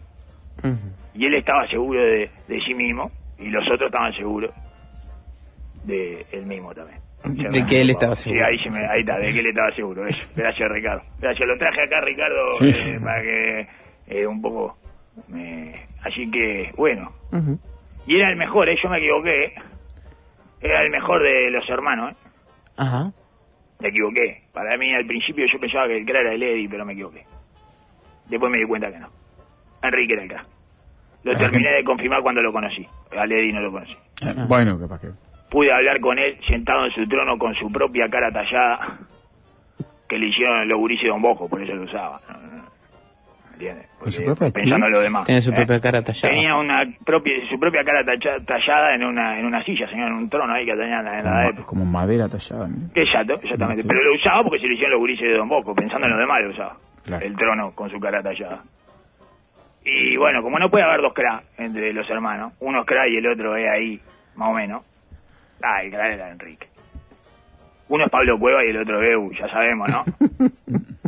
[1.14, 4.52] Y él estaba seguro de, de sí mismo y los otros estaban seguros
[5.84, 7.00] de él mismo también.
[7.52, 8.46] De que él estaba seguro.
[8.48, 10.08] Sí, ahí, se me- ahí está, de que él estaba seguro.
[10.08, 10.26] Eso.
[10.36, 11.04] Gracias, Ricardo.
[11.20, 12.70] Gracias, lo traje acá, Ricardo, Sí.
[12.92, 13.68] eh, para que
[14.08, 14.78] eh, un poco...
[15.28, 17.12] me- Así que, bueno.
[18.08, 18.76] Y era el mejor, ¿eh?
[18.82, 19.54] yo me equivoqué.
[20.62, 22.16] Era el mejor de los hermanos, ¿eh?
[22.78, 23.12] Ajá.
[23.80, 24.44] Me equivoqué.
[24.60, 27.24] Para mí, al principio yo pensaba que el crack era el Eddie, pero me equivoqué.
[28.28, 29.08] Después me di cuenta que no.
[29.82, 30.46] Enrique era el crack.
[31.24, 32.86] Lo terminé de confirmar cuando lo conocí.
[33.18, 33.94] Al Eddie no lo conocí.
[34.22, 35.08] Eh, Bueno, capaz que.
[35.50, 39.00] Pude hablar con él sentado en su trono con su propia cara tallada
[40.10, 42.20] que le hicieron los gurises de Don Bosco, por eso lo usaba.
[42.28, 42.69] No, no, no.
[43.60, 43.88] ¿Entiendes?
[44.00, 44.98] ¿Con su propia Pensando en qué?
[44.98, 45.26] lo demás.
[45.26, 45.56] Tiene su ¿eh?
[45.56, 46.34] propia cara tallada.
[46.34, 50.14] Tenía una propia, su propia cara tacha- tallada en una, en una silla, señor, en
[50.14, 51.66] un trono ahí que tenían en la Como, época.
[51.68, 52.68] como madera tallada.
[52.70, 52.76] ¿no?
[52.96, 53.84] Exacto, exactamente.
[53.86, 56.20] Pero lo usaba porque se lo hicieron los gurises de Don Bosco, pensando en lo
[56.20, 56.78] demás lo usaba.
[57.04, 57.26] Claro.
[57.26, 58.64] El trono con su cara tallada.
[59.84, 63.18] Y bueno, como no puede haber dos cra entre los hermanos, uno es cra y
[63.18, 64.00] el otro es ahí,
[64.36, 64.86] más o menos.
[65.62, 66.68] Ah, el cra era Enrique.
[67.90, 70.06] Uno es Pablo Cueva y el otro es Eu, ya sabemos, ¿no?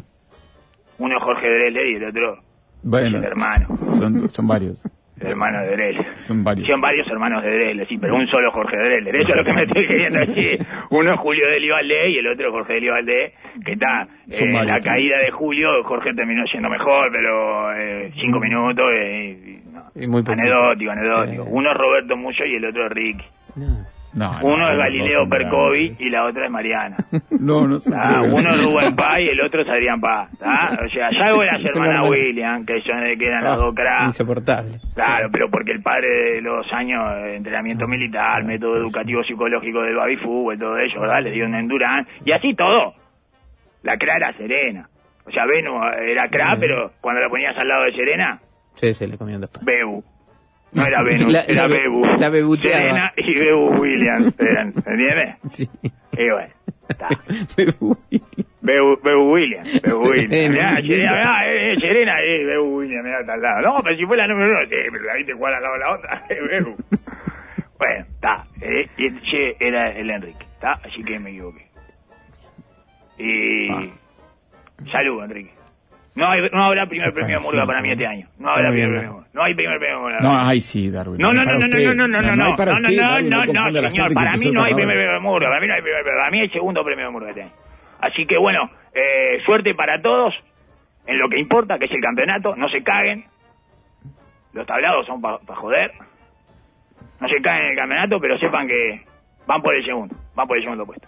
[1.02, 2.38] uno es Jorge Drele y el otro
[2.84, 3.68] Bueno, el hermano.
[3.90, 4.86] son, son varios.
[5.20, 6.06] el hermano de Drele.
[6.16, 6.68] Son varios.
[6.68, 9.10] Son varios hermanos de Drele, sí, pero un solo Jorge Drele.
[9.10, 10.66] Eso es lo que me estoy queriendo decir.
[10.92, 13.34] Uno es Julio Deli Valdés y el otro es Jorge Deli Valdés,
[13.66, 18.40] que está eh, varios, la caída de Julio, Jorge terminó siendo mejor, pero eh, cinco
[18.40, 19.82] minutos eh, y, no.
[19.96, 21.44] Y muy anecdótico, anecdótico.
[21.44, 21.48] Eh.
[21.50, 23.26] Uno es Roberto Mucho y el otro es Ricky.
[23.56, 23.86] No.
[24.14, 26.98] No, no, Uno es Galileo son Percovi y la otra es Mariana.
[27.42, 30.30] No, no se Ah, uno es Rubén Paz y el otro es Adrián Paz.
[30.38, 30.78] ¿tá?
[30.86, 32.10] O sea, Son hermanas hermanos.
[32.10, 34.06] William, que son que eran las dos cracks.
[34.06, 34.78] Insoportable.
[34.94, 39.96] Claro, pero porque el padre de los años de entrenamiento militar, método educativo psicológico del
[39.96, 41.24] baby fútbol, todo eso, ¿verdad?
[41.24, 42.12] Le dio un endurance.
[42.26, 42.94] Y así todo.
[43.84, 44.88] La CRA era Serena.
[45.26, 48.40] O sea, Venu era CRA, pero cuando la ponías al lado de Serena,
[48.76, 49.66] Sí, se le comió después.
[49.66, 50.04] Bebu.
[50.74, 52.06] No era Venu, La- era la be- Bebu.
[52.18, 52.78] la bebuteaba.
[52.80, 55.36] Serena y Bebu Williams eran, ¿entiendes?
[55.50, 55.70] Sí.
[56.18, 56.54] Y bueno,
[56.88, 57.08] está.
[57.80, 57.96] Uy.
[58.62, 60.30] Bebu, Bebu Williams, Bebu Williams.
[60.50, 63.62] Mirá, Serena, mirá, eh, eh, Serena, eh, Bebu Williams, mirá, está al lado.
[63.62, 65.80] No, pero si fue la número uno, sí, pero la viste jugar al lado de
[65.80, 66.76] la otra, eh, Bebu.
[67.78, 68.46] Bueno, está.
[68.62, 71.68] Eh, y ese era el Enrique, está, así que me equivoqué.
[73.18, 73.70] Y.
[73.72, 73.82] Ah.
[74.92, 75.52] Salud, Enrique.
[76.14, 78.28] No, hay, no habrá primer premio de Murga para mí este año.
[78.38, 79.26] No habrá primer premio.
[79.34, 80.20] No hay primer premio de Murga.
[80.20, 81.18] No, ay sí, Darwin.
[81.22, 84.14] No, no, no, no, no, no, no, no, no no, no, no, no, no, señor,
[84.14, 86.32] para mí no hay primer premio de Murga, para mí no hay primer premio, para
[86.32, 87.52] mí hay segundo premio de Murga este año.
[88.02, 90.34] Así que bueno, eh, suerte para todos
[91.08, 93.24] en lo que importa, que es el campeonato, no se caguen,
[94.54, 95.92] los tablados son para joder,
[97.22, 99.06] no se caguen en el campeonato, pero sepan que
[99.48, 101.08] van por el segundo, van por el segundo puesto.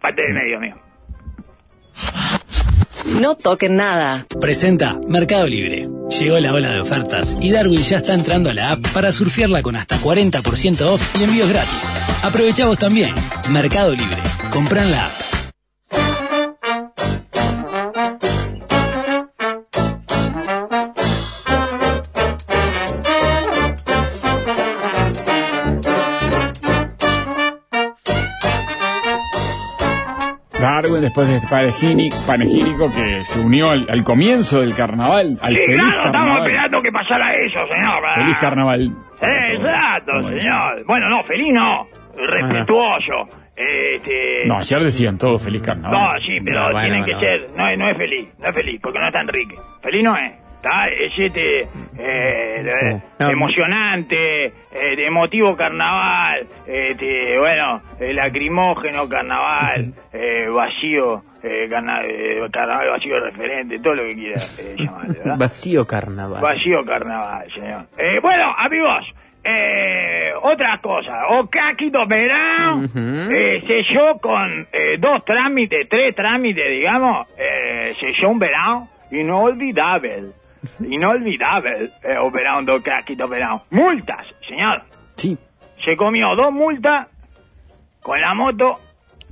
[0.00, 0.76] Parte del medio, amigo.
[3.22, 4.26] No toquen nada.
[4.40, 5.88] Presenta Mercado Libre.
[6.18, 9.62] Llegó la ola de ofertas y Darwin ya está entrando a la app para surfearla
[9.62, 11.88] con hasta 40% off y envíos gratis.
[12.24, 13.14] Aprovechamos también.
[13.48, 14.20] Mercado Libre.
[14.50, 15.21] Compran la app.
[31.00, 31.48] Después de este
[32.26, 36.38] panegírico que se unió al, al comienzo del carnaval, al Sí, feliz claro, estamos carnaval.
[36.42, 38.02] esperando que pasara eso, señor.
[38.14, 38.96] Feliz carnaval.
[39.20, 40.40] Exacto, Como dice.
[40.42, 40.84] señor.
[40.86, 41.80] Bueno, no, feliz no.
[42.14, 43.28] Respetuoso.
[43.56, 44.44] Este...
[44.46, 45.92] No, ayer decían todo feliz carnaval.
[46.00, 47.18] No, sí, pero No, bueno, tienen bueno.
[47.20, 47.56] que ser.
[47.56, 49.54] No, es- no es feliz, no es feliz, porque no es tan Enrique.
[49.82, 50.32] Feliz no es.
[50.62, 50.86] ¿Está?
[50.86, 51.60] Es este.
[51.98, 52.86] eh, Sí.
[52.86, 53.30] eh, No.
[53.30, 54.52] emocionante, eh,
[55.06, 63.78] emotivo carnaval, este, bueno, eh, lacrimógeno carnaval, eh, vacío, eh, carna- eh, carnaval vacío referente,
[63.80, 64.40] todo lo que quiera
[64.78, 65.36] llamarle, ¿verdad?
[65.38, 66.40] Vacío carnaval.
[66.40, 67.82] Vacío carnaval, señor.
[67.98, 69.00] Eh, bueno, amigos,
[69.44, 71.26] eh, otra cosa.
[71.28, 73.32] Ocaquito Perón Ujú.
[73.34, 80.30] eh, selló con eh, dos trámites, tres trámites, digamos, eh, selló un verano inolvidable.
[80.80, 83.62] Inolvidable, eh, o verano do Caquito Perón.
[83.70, 84.82] Multas, señor.
[85.16, 85.36] Sí.
[85.84, 87.08] Se comió dos multas
[88.00, 88.78] con la moto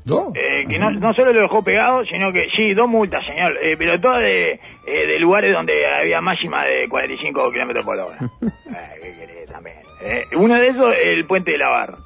[0.05, 0.33] ¿Dos?
[0.35, 3.77] eh, que no, no solo lo dejó pegado, sino que sí, dos multas, señor, eh,
[3.77, 4.53] pero todas de,
[4.87, 8.19] eh, de lugares donde había máxima de 45 kilómetros por hora.
[8.71, 9.77] Eh, ¿Qué querés también?
[10.37, 11.99] Uno de esos es el puente de la barra.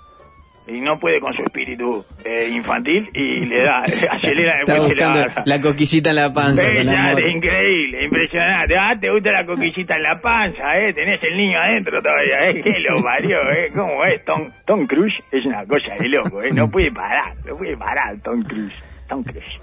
[0.67, 4.81] Y no puede con su espíritu eh, infantil y le da, acelera el Está la
[4.81, 5.43] buscando barra.
[5.45, 6.63] la coquillita en la panza.
[6.63, 8.75] Con la increíble, impresionante.
[8.79, 10.95] Ah, te gusta la coquillita en la panza, ¿eh?
[10.95, 12.63] Tenés el niño adentro todavía, ¿eh?
[12.63, 13.69] Que lo parió, ¿eh?
[13.75, 14.25] ¿Cómo es?
[14.25, 16.51] Tom, Tom Cruise es una cosa de loco, ¿eh?
[16.53, 18.75] No puede parar, no puede parar Tom Cruise.
[19.07, 19.59] Tom Cruise,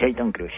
[0.00, 0.54] sí, Tom Cruise.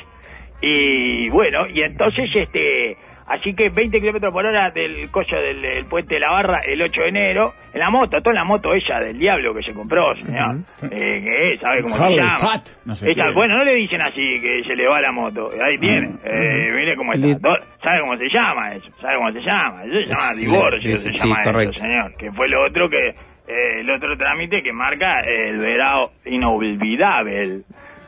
[0.63, 2.97] Y bueno, y entonces, este...
[3.33, 6.83] Así que 20 kilómetros por hora del coche del, del puente de la barra el
[6.83, 10.17] 8 de enero, en la moto, toda la moto ella del diablo que se compró,
[10.17, 10.57] señor.
[10.91, 12.39] eh, que es, ¿sabe cómo se llama?
[12.39, 15.49] Fat, no sé Ella- bueno, no le dicen así que se le va la moto.
[15.65, 16.11] Ahí tiene.
[16.25, 17.29] Eh, mire cómo está.
[17.83, 18.91] ¿Sabe cómo se llama eso?
[18.99, 19.85] ¿Sabe cómo se llama?
[19.85, 21.71] Eso se llama Sí, divorcio, sí, se sí, llama correcto.
[21.73, 22.17] eso, señor.
[22.19, 23.09] Que fue lo otro que...
[23.09, 27.61] eh, el otro trámite que marca el verano inolvidable.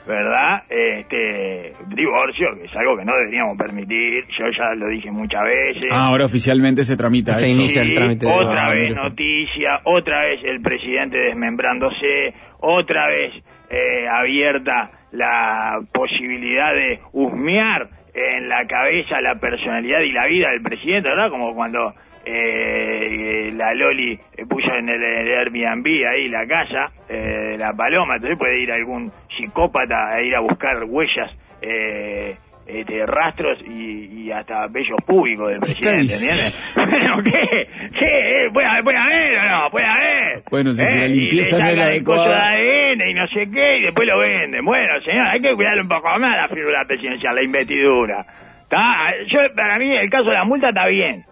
[0.06, 0.62] ¿Verdad?
[0.68, 4.24] Este divorcio, que es algo que no deberíamos permitir.
[4.36, 5.90] Yo ya lo dije muchas veces.
[5.92, 7.60] Ah, ahora oficialmente se tramita Se eso.
[7.60, 13.32] inicia el trámite de otra vez noticia, otra vez el presidente desmembrándose, otra vez
[13.70, 20.62] eh, abierta la posibilidad de husmear en la cabeza la personalidad y la vida del
[20.62, 21.30] presidente, ¿verdad?
[21.30, 27.56] Como cuando eh, la Loli eh, puso en el, el Airbnb ahí la casa eh,
[27.58, 29.06] la paloma, entonces puede ir algún
[29.36, 31.30] psicópata a ir a buscar huellas.
[31.60, 36.14] Eh, este, rastros y, y hasta bellos públicos del ¿Qué está presidente?
[36.14, 36.74] ¿entiendes?
[36.76, 37.66] Bueno, ¿qué?
[37.98, 38.48] ¿Qué?
[38.52, 39.70] ¿Puede, puede haber o no?
[39.70, 40.42] ¿Puede haber?
[40.48, 41.08] Bueno, si- si la ¿Eh?
[41.08, 42.50] limpieza y le no el coso de adecuada.
[42.52, 44.64] ADN y no sé qué, y después lo venden.
[44.64, 48.24] Bueno, señor, hay que cuidar un poco más la figura presidencial, la investidura.
[48.62, 49.10] ¿Está?
[49.26, 51.24] Yo, para mí, el caso de la multa está bien.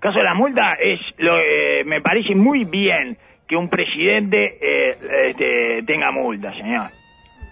[0.00, 3.16] Caso de la multa es, lo, eh, me parece muy bien
[3.48, 4.96] que un presidente eh,
[5.28, 6.90] este, tenga multa, señor.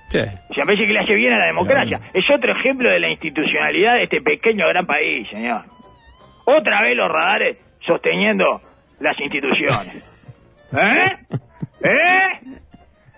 [0.08, 0.20] Sí.
[0.20, 2.00] Se me parece que le hace bien a la democracia.
[2.12, 5.62] Es otro ejemplo de la institucionalidad de este pequeño gran país, señor.
[6.44, 8.60] Otra vez los radares sosteniendo
[9.00, 10.10] las instituciones.
[10.72, 11.16] ¿Eh?
[11.82, 12.54] ¿Eh?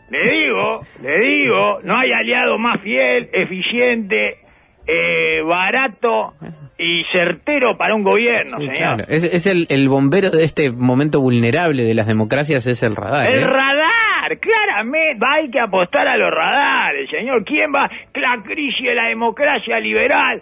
[0.09, 4.39] Le digo, le digo, no hay aliado más fiel, eficiente,
[4.87, 6.35] eh, barato
[6.79, 8.77] y certero para un gobierno, Sí, señor.
[8.77, 9.05] claro.
[9.09, 13.31] Es, es el, el bombero de este momento vulnerable de las democracias, es el radar.
[13.33, 13.47] El ¿eh?
[13.47, 14.39] radar,
[14.77, 17.45] claramente, hay que apostar a los radares, señor.
[17.45, 17.89] ¿Quién va?
[18.15, 20.41] La crisis de la democracia liberal.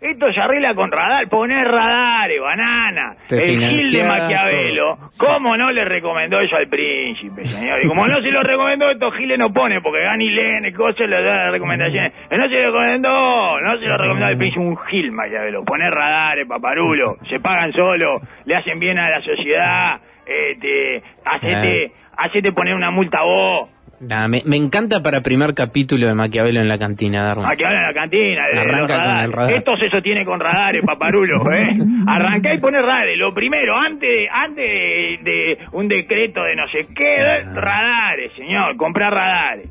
[0.00, 1.28] Esto se arregla con radar.
[1.28, 3.16] Poner radares, banana.
[3.28, 4.98] Te el Gil de Maquiavelo.
[5.18, 7.84] ¿Cómo no le recomendó eso al príncipe, señor?
[7.84, 11.22] Y como no se lo recomendó, estos giles no pone, porque Gani leen cosas, le
[11.22, 12.12] da las recomendaciones.
[12.30, 15.64] No se lo recomendó, no se lo recomendó al príncipe, un Gil Maquiavelo.
[15.64, 17.16] Poner radares, paparulo.
[17.28, 20.00] Se pagan solo, le hacen bien a la sociedad.
[20.26, 23.68] Este, hacete, hacete poner una multa vos.
[24.00, 27.44] Nah, me, me encanta para primer capítulo de Maquiavelo en la cantina, Darwin.
[27.44, 28.42] Hablan en la cantina.
[28.48, 29.52] de Arranca con el radar.
[29.52, 31.74] Esto se sostiene con radares, paparulo, ¿eh?
[32.06, 33.18] Arrancá y poner radares.
[33.18, 38.74] Lo primero, antes, antes de, de un decreto de no sé qué, radares, señor.
[38.78, 39.68] Comprar radares.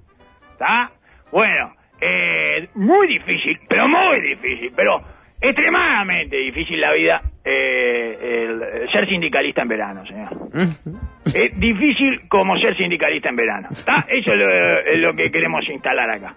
[0.51, 0.89] ¿Está?
[1.31, 5.01] Bueno, eh, muy difícil, pero muy difícil, pero
[5.41, 10.49] extremadamente difícil la vida eh, el ser sindicalista en verano, señor.
[11.25, 13.69] Es difícil como ser sindicalista en verano.
[13.71, 16.33] Eso es lo, es lo que queremos instalar acá.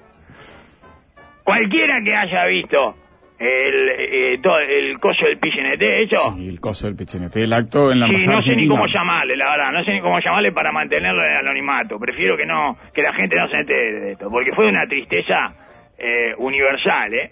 [1.44, 2.94] Cualquiera que haya visto
[3.38, 7.90] el, eh, todo el coso del PCNT hecho, Sí, el coso del PCNT, el acto
[7.90, 10.52] en la sí, no sé ni cómo llamarle, la verdad, no sé ni cómo llamarle
[10.52, 11.98] para mantenerlo en el anonimato.
[11.98, 15.52] Prefiero que no, que la gente no se entere de esto, porque fue una tristeza
[15.98, 17.30] eh, universal, ¿eh?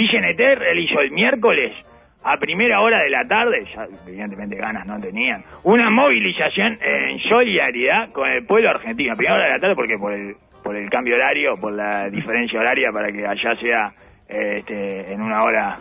[0.00, 1.76] PCNT realizó el miércoles
[2.24, 8.10] a primera hora de la tarde, ya evidentemente ganas no tenían, una movilización en solidaridad
[8.12, 9.12] con el pueblo argentino.
[9.12, 12.08] A primera hora de la tarde porque por el, por el cambio horario, por la
[12.08, 13.92] diferencia horaria para que allá sea
[14.28, 15.78] eh, este, en una hora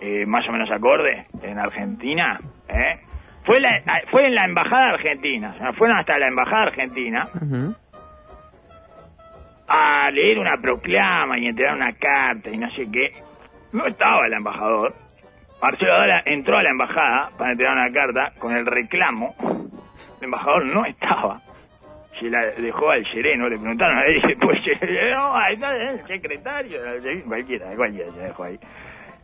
[0.00, 2.38] eh, más o menos acorde en Argentina,
[2.68, 3.00] ¿eh?
[3.42, 3.80] Fue, la,
[4.10, 7.24] fue en la embajada argentina, fueron hasta la embajada argentina
[9.66, 13.10] a leer una proclama y entregar una carta y no sé qué.
[13.72, 14.94] No estaba el embajador.
[15.60, 19.34] Marcelo Dala entró a la embajada para entregar una carta con el reclamo.
[20.18, 21.40] El embajador no estaba.
[22.18, 24.58] Se la dejó al sereno, le preguntaron a él y dice, pues,
[25.14, 26.80] no, ahí está el secretario,
[27.26, 28.58] cualquiera, cualquiera se dejó ahí.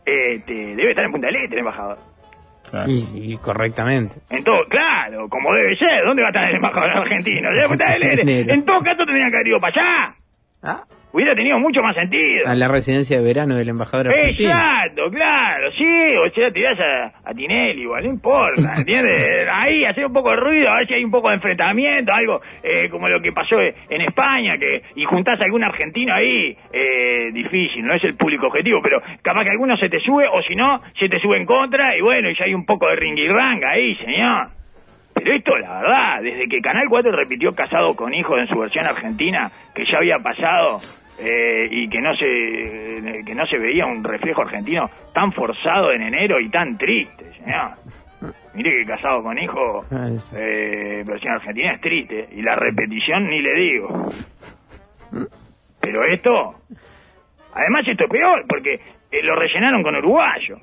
[0.05, 1.97] Este, debe estar en Punta del Este el embajador.
[2.69, 2.89] Claro.
[2.89, 4.15] Y, y correctamente.
[4.29, 6.03] En todo, claro, como debe ser.
[6.05, 7.49] ¿Dónde va a estar el embajador argentino?
[7.51, 8.53] Este.
[8.53, 10.15] En todo caso tendrían que haber ido para allá.
[10.63, 10.83] Ah,
[11.15, 12.45] Hubiera tenido mucho más sentido.
[12.45, 14.49] a la residencia de verano del embajador argentino.
[14.49, 19.47] Exacto, claro, sí, o sea, tirás a, a Tinelli, igual, no importa, ¿entiendes?
[19.49, 22.41] Ahí, hacer un poco de ruido, a ver si hay un poco de enfrentamiento, algo
[22.61, 27.29] eh, como lo que pasó en España, que y juntás a algún argentino ahí, eh,
[27.31, 30.53] difícil, no es el público objetivo, pero capaz que alguno se te sube, o si
[30.53, 33.69] no, se te sube en contra, y bueno, y ya hay un poco de ringirranga
[33.69, 34.49] ahí, señor.
[35.13, 38.85] Pero esto, la verdad, desde que Canal 4 repitió Casado con Hijos en su versión
[38.85, 40.79] argentina, que ya había pasado
[41.19, 46.01] eh, y que no se que no se veía un reflejo argentino tan forzado en
[46.03, 47.71] enero y tan triste, señor.
[48.53, 53.41] Mire que Casado con Hijos, Ah, eh, versión argentina es triste y la repetición ni
[53.41, 54.09] le digo.
[55.81, 56.55] Pero esto,
[57.53, 60.57] además esto es peor porque eh, lo rellenaron con uruguayo.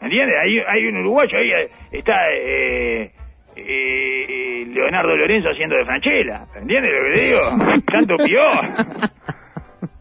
[0.00, 0.36] ¿Entiendes?
[0.42, 3.12] Hay, hay un uruguayo ahí, eh, está eh, eh,
[3.56, 6.46] eh, Leonardo Lorenzo haciendo de Franchella.
[6.56, 7.82] ¿Entiendes lo que te digo?
[7.92, 9.09] Tanto peor.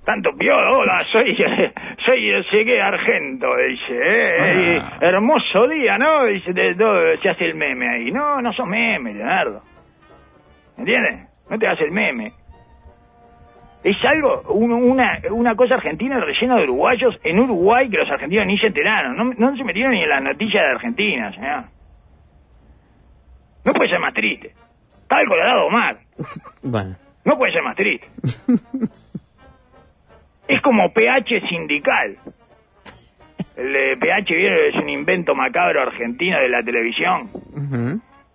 [0.10, 0.66] Tanto peor.
[0.74, 1.36] Hola, soy,
[2.06, 3.96] soy sé argento, dice.
[3.96, 6.26] eh, hermoso día, ¿no?
[6.26, 8.12] Dice, de- de- se hace el meme ahí.
[8.12, 9.62] No, no sos meme, Leonardo.
[10.80, 11.28] ¿Entiendes?
[11.48, 12.34] No te hagas el meme.
[13.84, 18.12] Es algo, un- una, una cosa argentina el relleno de uruguayos en Uruguay que los
[18.12, 19.16] argentinos ni se enteraron.
[19.16, 21.66] No, no se metieron ni en las noticias de Argentina, señor.
[23.64, 24.56] No puede ser más triste.
[25.04, 26.00] Está el Colorado mal.
[26.64, 26.96] Bueno,
[27.26, 28.08] No puede ser más triste.
[30.50, 32.18] es como PH sindical.
[33.56, 37.30] El de PH es un invento macabro argentino de la televisión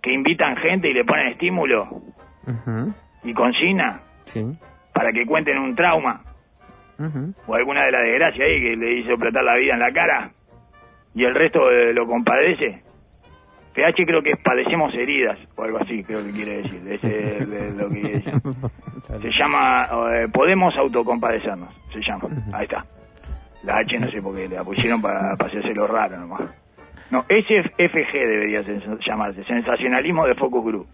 [0.01, 1.89] que invitan gente y le ponen estímulo
[3.23, 4.45] y consigna sí,
[4.93, 6.21] para que cuenten un trauma.
[7.47, 10.31] O alguna de las desgracias ahí que le hizo plantar la vida en la cara
[11.13, 12.81] y el resto eh, lo compadece.
[13.75, 16.81] PH creo que es padecemos heridas o algo así, creo que quiere decir.
[16.89, 18.33] Ese es de lo que quiere decir.
[19.21, 22.27] Se llama eh, Podemos autocompadecernos, se llama.
[22.53, 22.85] Ahí está.
[23.63, 26.41] La H no sé por qué la pusieron para, para hacérselo raro nomás.
[27.11, 30.87] No, SFG debería sens- llamarse, Sensacionalismo de Focus Group.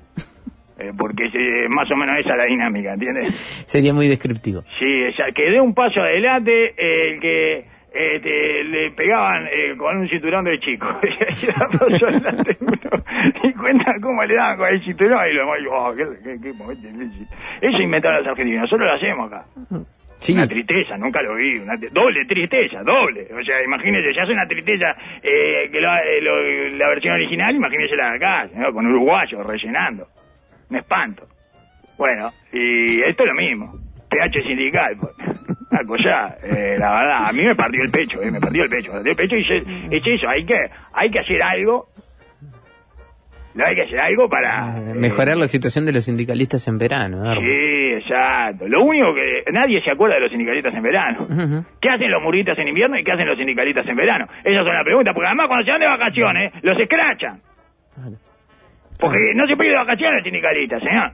[0.80, 3.36] Eh, porque es eh, más o menos esa la dinámica, ¿entiendes?
[3.68, 4.64] Sería muy descriptivo.
[4.80, 9.98] Sí, ella, que dé un paso adelante eh, el que este, le pegaban eh, con
[9.98, 10.88] un cinturón de chico.
[11.04, 13.04] y adelante uno,
[13.44, 16.54] y cuenta cómo le daban con el cinturón y lo demás, oh, qué, qué, qué
[16.54, 17.28] momento difícil.
[17.62, 19.46] Eso inventaron los argentinos, nosotros lo hacemos acá.
[20.20, 21.58] Sí, Una tristeza, nunca lo vi.
[21.58, 23.28] Una doble tristeza, doble.
[23.34, 24.92] O sea, imagínese, ya es una tristeza
[25.24, 28.72] eh, que la, eh, lo- la versión original, imagínese la de acá, ¿no?
[28.72, 30.08] con uruguayos rellenando.
[30.70, 31.28] Un espanto.
[31.98, 33.74] Bueno, y esto es lo mismo.
[34.12, 35.14] PH sindical, pues.
[35.72, 38.70] Una cosa, eh, la verdad, a mí me partió el pecho, eh, me partió el
[38.70, 40.56] pecho, me partió el pecho y se- es eso, hay que,
[40.94, 41.88] hay que hacer algo.
[43.54, 44.78] No hay que hacer algo para...
[44.78, 47.18] eh, eh, mejorar la situación de los sindicalistas en verano.
[47.42, 48.66] Sí, exacto.
[48.68, 51.28] Lo único que nadie se acuerda de los sindicalistas en verano.
[51.82, 54.26] ¿Qué hacen los murritas en invierno y qué hacen los sindicalistas en verano?
[54.44, 57.42] Esas son las preguntas, porque además cuando se van de vacaciones, los escrachan.
[59.00, 61.12] Porque no se puede ir de vacaciones el sindicalista, señor.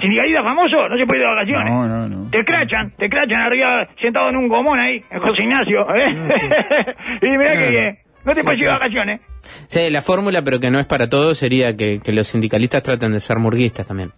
[0.00, 1.70] Sindicalista famoso, no se puede ir de vacaciones.
[1.70, 2.30] No, no, no.
[2.30, 6.94] Te crachan, te crachan arriba, sentado en un gomón ahí, en José Ignacio, ¿eh?
[7.22, 9.20] y mirá que bien, no te puedes ir de vacaciones.
[9.68, 13.12] Sí, la fórmula, pero que no es para todos, sería que, que los sindicalistas traten
[13.12, 14.10] de ser murguistas también.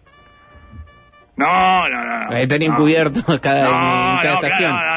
[1.35, 2.25] No, no, no.
[2.25, 2.35] no.
[2.37, 2.65] Están no.
[2.65, 4.71] encubiertos cada, No, en cada no, estación.
[4.71, 4.96] claro,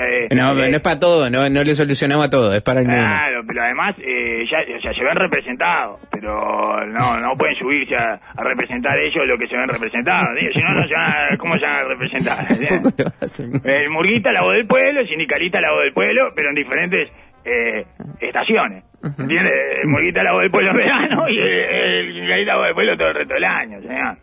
[0.00, 2.62] eh, No, pero eh, no es para todo, no, no le solucionamos a todo, es
[2.62, 2.86] para el.
[2.86, 8.44] Claro, pero además eh, ya, se ven representados, pero no no pueden subirse a, a
[8.44, 10.36] representar ellos lo que se ven representados.
[10.38, 12.46] digo, Si no, no se van a- ¿cómo se van a representar?
[13.64, 17.08] El murguita la voz del pueblo, el sindicalista la voz del pueblo, pero en diferentes
[17.44, 17.84] eh,
[18.20, 18.84] estaciones.
[19.02, 19.52] ¿Entiendes?
[19.82, 22.74] El murguita la voz del pueblo en verano y el, el sindicalista la voz del
[22.74, 24.16] pueblo todo el resto del año, señor.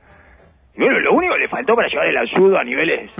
[0.79, 3.11] Bueno, lo único que le faltó para llevar el absurdo a niveles,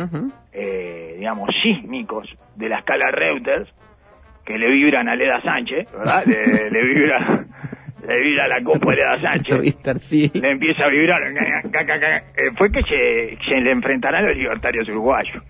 [0.54, 3.70] eh, digamos, sísmicos de la escala Reuters,
[4.46, 6.24] que le vibran a Leda Sánchez, ¿verdad?
[6.26, 7.46] Le, le vibra
[8.08, 9.56] le vibra la copa de Leda Sánchez.
[10.00, 10.32] Sí.
[10.40, 11.22] Le empieza a vibrar.
[12.38, 15.44] eh, fue que se, se le enfrentarán los libertarios uruguayos.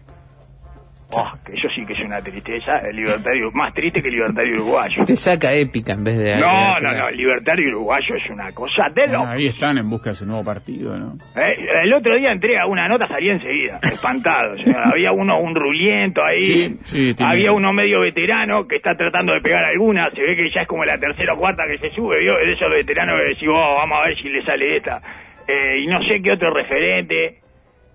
[1.11, 2.77] Oh, que eso sí que es una tristeza.
[2.87, 5.03] El libertario, más triste que el libertario uruguayo.
[5.05, 6.35] Te saca épica en vez de...
[6.39, 9.31] No, no, no, el libertario uruguayo es una cosa de Bueno, loco.
[9.33, 11.13] ahí están en busca de su nuevo partido, ¿no?
[11.35, 14.55] Eh, el otro día entré a una nota, salí enseguida, espantado.
[14.57, 14.81] señor.
[14.85, 16.45] Había uno, un ruliento ahí.
[16.45, 20.11] Sí, sí, tiene- Había uno medio veterano que está tratando de pegar alguna.
[20.11, 22.35] Se ve que ya es como la tercera o cuarta que se sube, ¿vio?
[22.35, 25.01] De esos veteranos que decís, oh, vamos a ver si le sale esta.
[25.47, 27.39] Eh, y no sé qué otro referente.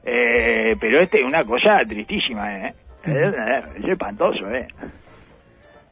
[0.07, 2.75] Eh, pero este es una cosa tristísima, ¿eh?
[3.07, 3.31] Es,
[3.77, 4.67] es espantoso, ¿eh?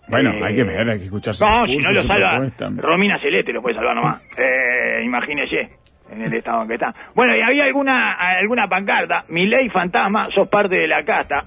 [0.09, 2.39] Bueno, Eh, hay que ver, hay que escuchar su No, si no lo salva.
[2.79, 4.23] Romina Celeste lo puede salvar nomás.
[4.39, 5.69] Eh, imagínese
[6.11, 6.93] en el estado en que está.
[7.15, 9.25] Bueno, y había alguna alguna pancarta.
[9.29, 11.45] Mi ley fantasma, sos parte de la casta.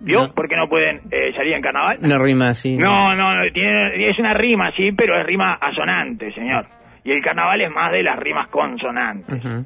[0.00, 0.26] ¿Vio?
[0.26, 0.34] No.
[0.34, 1.96] ¿Por qué no pueden eh, salir en carnaval?
[2.02, 2.76] Una rima así.
[2.76, 6.66] No, no, no, tiene, es una rima, sí, pero es rima asonante, señor.
[7.04, 9.32] Y el carnaval es más de las rimas consonantes.
[9.44, 9.64] Ujú.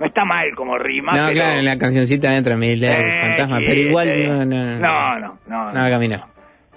[0.00, 1.34] No está mal como rima, No, pero...
[1.34, 5.20] claro, en la cancioncita entra mi Eh, fantasma, sí, pero igual eh, no, no, no,
[5.20, 6.24] no, no, no a caminar.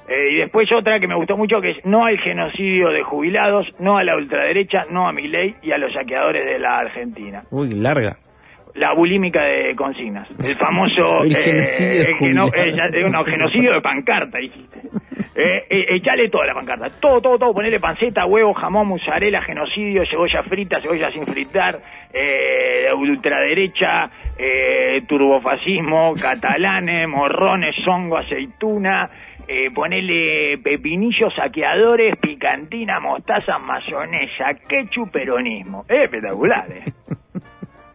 [0.09, 3.65] Eh, y después otra que me gustó mucho que es no al genocidio de jubilados,
[3.79, 7.43] no a la ultraderecha, no a mi ley y a los saqueadores de la Argentina.
[7.51, 8.17] Uy, larga.
[8.75, 10.27] La bulímica de consignas.
[10.39, 11.19] El famoso...
[11.23, 12.11] El genocidio de
[12.57, 14.81] eh, ya- eh, no, genocidio de pancarta, hiciste.
[15.35, 16.89] Eh, eh, echale toda la pancarta.
[16.99, 17.53] Todo, todo, todo.
[17.53, 21.75] Ponele panceta, huevo, jamón, mozzarella, genocidio, cebolla frita, cebolla sin fritar,
[22.13, 29.09] eh, ultraderecha, eh, turbofascismo, catalanes, morrones, hongo, aceituna,
[29.47, 35.83] eh, ponele pepinillos, saqueadores, picantina, mostaza, mayonesa, ketchup, peronismo.
[35.89, 36.83] Es espectacular, eh.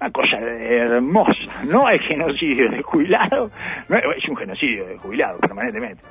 [0.00, 1.64] Una cosa hermosa.
[1.66, 3.50] No hay genocidio de jubilado.
[3.88, 6.02] Es un genocidio de jubilado, permanentemente.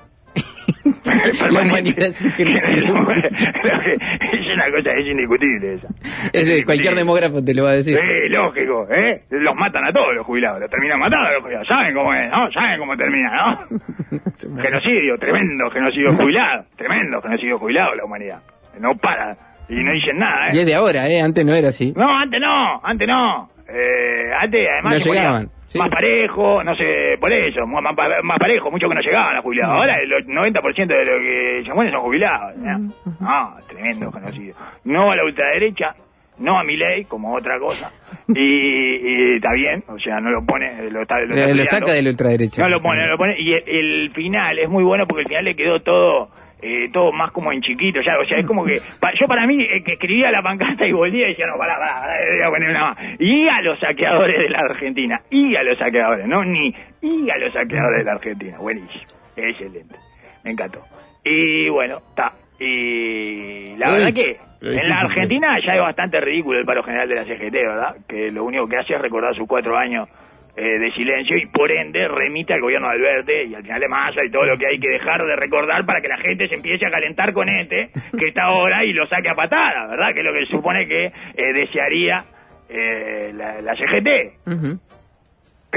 [1.52, 2.84] La humanidad es un genocidio.
[2.84, 6.66] es una cosa, es indiscutible esa.
[6.66, 7.98] Cualquier demógrafo te lo va a decir.
[7.98, 9.24] Sí, lógico, ¿eh?
[9.32, 11.68] Los matan a todos los jubilados, los terminan matando a los jubilados.
[11.68, 12.52] ¿Saben cómo es, no?
[12.52, 14.62] ¿Saben cómo termina, no?
[14.62, 16.66] genocidio, tremendo genocidio jubilado.
[16.76, 18.42] Tremendo genocidio jubilado la humanidad.
[18.80, 19.32] No para.
[19.70, 20.62] Y no dicen nada, Y ¿eh?
[20.62, 21.20] es de ahora, ¿eh?
[21.22, 21.92] Antes no era así.
[21.96, 23.48] No, antes no, antes no.
[23.70, 25.78] Eh, antes, además, No llegaban, sí.
[25.78, 29.42] más parejo, no sé, por eso, más, más, más parejo, muchos que no llegaban a
[29.42, 29.76] jubilados.
[29.76, 32.58] Ahora el 90% de los que se mueren son jubilados.
[32.58, 32.78] ¿no?
[33.20, 34.56] No, tremendo genocidio.
[34.86, 35.94] No a la ultraderecha,
[36.40, 37.92] no a mi ley, como otra cosa.
[38.30, 41.62] Y, y está bien, o sea, no lo pone, lo, está, lo, está Lo, lo
[41.64, 41.66] estudiando.
[41.66, 42.62] saca de la ultraderecha.
[42.62, 43.36] No lo pone, no lo pone.
[43.38, 46.30] Y el, el final es muy bueno porque el final le quedó todo
[46.62, 48.00] eh, todo más como en chiquito.
[48.02, 48.80] ya O sea, es como que.
[49.00, 51.76] pa- yo para mí, eh, que escribía la pancarta y volvía y decía, no, pará,
[51.76, 52.98] pará, pará, voy a poner una más.
[53.20, 55.22] Y a los saqueadores de la Argentina.
[55.30, 56.74] Y a los saqueadores, no ni.
[57.02, 58.58] Y a los saqueadores de la Argentina.
[58.60, 59.04] Buenísimo.
[59.36, 59.96] Excelente.
[60.44, 60.82] Me encantó.
[61.24, 62.32] Y bueno, está.
[62.60, 67.16] Y la verdad que en la Argentina ya es bastante ridículo el paro general de
[67.16, 67.96] la CGT, ¿verdad?
[68.08, 70.08] Que lo único que hace es recordar sus cuatro años
[70.60, 73.88] eh, de silencio y por ende remite al gobierno de Alberte y al final de
[73.88, 76.56] Massa y todo lo que hay que dejar de recordar para que la gente se
[76.56, 80.14] empiece a calentar con este que está ahora y lo saque a patada, ¿verdad?
[80.16, 82.26] Que es lo que supone que eh, desearía
[82.70, 84.97] eh, la, la CGT.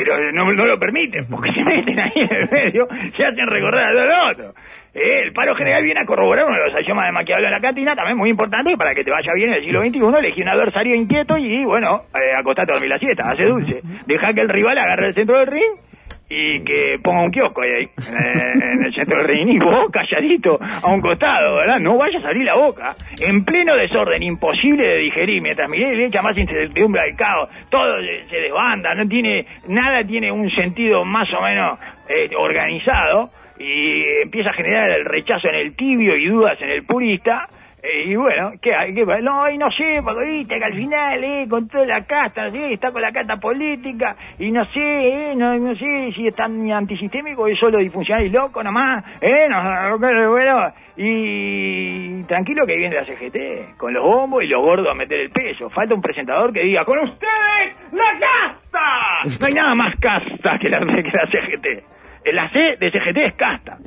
[0.03, 3.85] Pero no, no lo permiten, porque se meten ahí en el medio, se hacen recordar
[3.85, 4.61] a todo lo otro.
[4.95, 7.61] Eh, el paro general viene a corroborar uno de los axiomas de Maquiavelo en la
[7.61, 10.49] cantina, también muy importante, para que te vaya bien en el siglo XXI, elegí un
[10.49, 13.81] adversario inquieto y, bueno, eh, acostate a dormir la siesta, hace dulce.
[14.07, 15.90] Deja que el rival agarre el centro del ring
[16.33, 19.91] y que ponga un kiosco ahí, ahí, eh, en el centro del ring, y vos
[19.91, 21.81] calladito a un costado, ¿verdad?
[21.81, 26.07] No vayas a abrir la boca, en pleno desorden, imposible de digerir, mientras Miguel le
[26.07, 27.99] echa más incertidumbre al caos, todo
[28.31, 34.51] se, desbanda, no tiene, nada tiene un sentido más o menos eh, organizado, y empieza
[34.51, 37.49] a generar el rechazo en el tibio y dudas en el purista,
[37.83, 38.95] y bueno, ¿qué hay?
[38.95, 39.05] ¿Qué?
[39.23, 42.67] No, y no sé, porque viste que al final, eh, con toda la casta, no
[42.67, 46.71] está con la casta política, y no sé, eh, no, no sé si es tan
[46.71, 53.07] antisistémico, es solo disfuncional y loco nomás, eh, no, bueno, y tranquilo que viene la
[53.07, 55.71] CGT, con los bombos y los gordos a meter el peso.
[55.71, 59.41] Falta un presentador que diga, con ustedes, la casta.
[59.41, 62.35] No hay nada más casta que la, que la CGT.
[62.35, 63.79] La C de CGT es casta.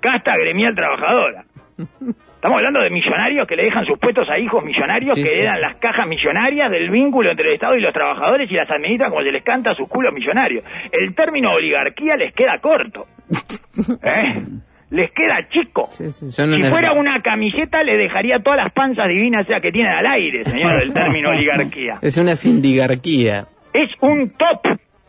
[0.00, 1.44] Casta gremial trabajadora.
[2.42, 5.40] Estamos hablando de millonarios que le dejan sus puestos a hijos millonarios Sí, que sí,
[5.42, 5.60] eran sí.
[5.60, 9.22] las cajas millonarias del vínculo entre el Estado y los trabajadores y las administran como
[9.22, 10.64] se les canta a sus culos millonarios.
[10.90, 13.06] El término oligarquía les queda corto.
[14.02, 14.42] ¿Eh?
[14.90, 15.86] Les queda chico.
[15.92, 19.92] Sí, sí, son si fuera una camiseta le dejaría todas las panzas divinas que tienen
[19.92, 21.98] al aire, señor, del término oligarquía.
[22.02, 23.44] Es una sindigarquía.
[23.72, 24.66] Es un top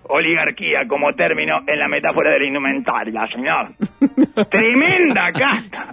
[0.08, 3.70] oligarquía como término en la metáfora de la indumentaria, señor.
[4.52, 5.93] tremenda casta.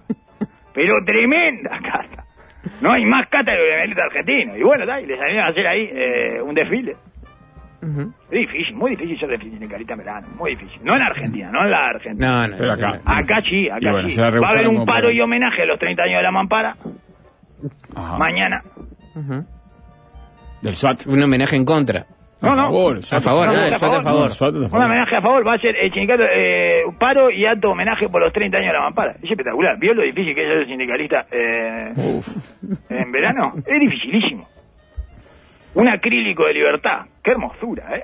[0.75, 2.25] Pero tremenda casta.
[2.81, 4.57] No hay más casta que el argentino.
[4.57, 6.97] Y bueno, da, y les salieron a hacer ahí eh, un desfile.
[7.83, 10.29] Es difícil, muy difícil ser desfile en Carita Verano.
[10.39, 10.81] Muy difícil.
[10.85, 12.31] No en Argentina, no en la Argentina.
[12.43, 12.57] No, no.
[12.59, 13.01] Pero acá.
[13.07, 14.21] Acá sí, acá bueno, sí.
[14.21, 16.77] Va a haber un paro para- y homenaje a los 30 años de la mampara.
[17.97, 18.19] Ajá.
[18.19, 18.63] Mañana.
[19.15, 19.47] Ujú.
[20.61, 21.07] Del SWAT.
[21.07, 22.05] Un homenaje en contra.
[22.43, 22.63] No, a no.
[22.65, 24.03] favor, A favor, no, a el a favor.
[24.05, 28.09] No, Un homenaje a favor, va a ser el sindicato, eh, paro y alto homenaje
[28.09, 29.11] por los 30 años de la mampara.
[29.23, 29.79] Es espectacular.
[29.79, 31.93] ¿Vio lo difícil que es ser sindicalista eh,
[32.89, 33.53] en verano?
[33.67, 34.49] Es dificilísimo.
[35.75, 37.03] Un acrílico de libertad.
[37.23, 38.03] Qué hermosura, ¿eh?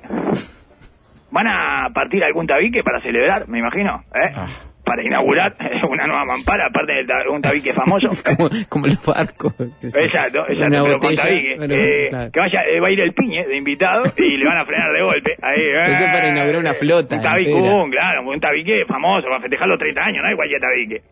[1.31, 4.33] Van a partir algún tabique para celebrar, me imagino, ¿eh?
[4.37, 4.47] Ah.
[4.87, 5.53] Para inaugurar
[5.91, 8.09] una nueva mampara, aparte de un tabique famoso.
[8.37, 9.53] como, como el barco.
[9.59, 11.55] Exacto, exacto, Una pero con tabique.
[11.55, 12.31] Eh, claro.
[12.33, 14.93] Que vaya, eh, va a ir el piñe de invitado y le van a frenar
[14.93, 15.37] de golpe.
[15.43, 19.41] Ahí, eh, Eso para inaugurar una flota Un tabique, un, claro, un tabique famoso para
[19.41, 21.03] festejar los 30 años, no hay cualquier tabique.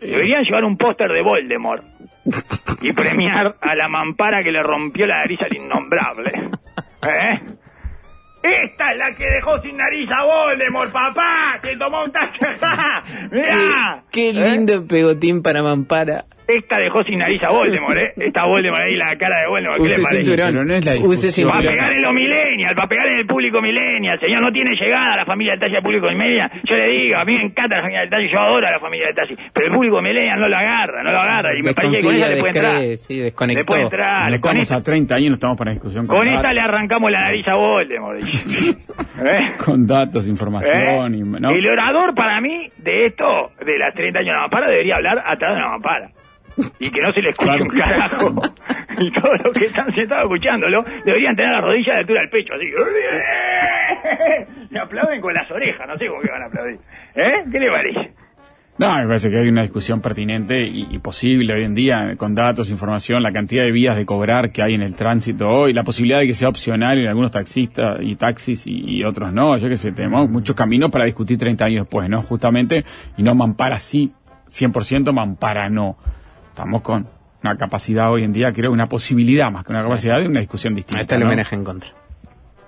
[0.00, 1.84] Deberían llevar un póster de Voldemort
[2.80, 6.32] y premiar a la mampara que le rompió la nariz al innombrable.
[7.02, 7.40] ¿Eh?
[8.42, 12.38] Esta es la que dejó sin nariz a Voldemort, papá, que tomó un taxi.
[13.30, 14.02] Mirá.
[14.10, 14.32] Qué ¿Eh?
[14.32, 16.24] lindo pegotín para Mampara.
[16.56, 18.12] Esta dejó sin nariz a Voldemort, ¿eh?
[18.16, 19.78] Está Voldemort ahí, la cara de Voldemort.
[19.78, 20.24] ¿Qué Use le parece?
[20.24, 20.66] cinturón.
[20.66, 21.48] No es la Use discusión.
[21.50, 21.78] Para cinturón.
[21.78, 24.18] pegar en los millennials, para pegar en el público millennial.
[24.20, 26.50] Señor, no tiene llegada a la familia del taxi al público millennial.
[26.64, 28.80] Yo le digo, a mí me encanta la familia del taxi, yo adoro a la
[28.80, 29.34] familia del taxi.
[29.54, 31.50] Pero el público millennial no lo agarra, no lo agarra.
[31.58, 32.96] Y me parece que con Desconfía, le puede entrar.
[32.98, 33.60] sí, desconectó.
[33.60, 34.18] Le puede entrar.
[34.18, 36.52] No Con estamos esta, a 30 años, no estamos para discusión con, con datos, esta
[36.52, 38.18] le arrancamos la nariz a Voldemort.
[39.20, 39.52] ¿Eh?
[39.64, 40.30] con datos, ¿Eh?
[40.30, 41.14] información.
[41.14, 41.50] Y, ¿no?
[41.50, 45.18] El orador para mí de esto, de las 30 años de la mampara, debería hablar
[45.24, 46.08] atrás de la mampara.
[46.78, 47.64] Y que no se le escuche Claro.
[47.64, 48.42] un carajo.
[48.98, 52.52] Y todos los que están sentados escuchándolo deberían tener la rodilla la altura del pecho,
[52.54, 52.66] así.
[54.70, 56.78] Se aplauden con las orejas, no sé cómo que van a aplaudir.
[57.14, 57.44] ¿Eh?
[57.50, 58.12] ¿Qué le parece?
[58.78, 62.34] No, me parece que hay una discusión pertinente y, y posible hoy en día, con
[62.34, 65.82] datos, información, la cantidad de vías de cobrar que hay en el tránsito hoy, la
[65.84, 69.58] posibilidad de que sea opcional en algunos taxistas y taxis y, y otros no.
[69.58, 72.22] Yo que sé, tenemos muchos caminos para discutir 30 años después, ¿no?
[72.22, 72.84] Justamente,
[73.18, 74.12] y no mampara sí,
[74.48, 75.98] 100% mampara no.
[76.60, 77.08] Estamos con
[77.42, 80.74] una capacidad hoy en día, creo, una posibilidad más que una capacidad de una discusión
[80.74, 80.98] distinta.
[80.98, 81.28] Ahí está el ¿no?
[81.28, 81.90] homenaje en contra.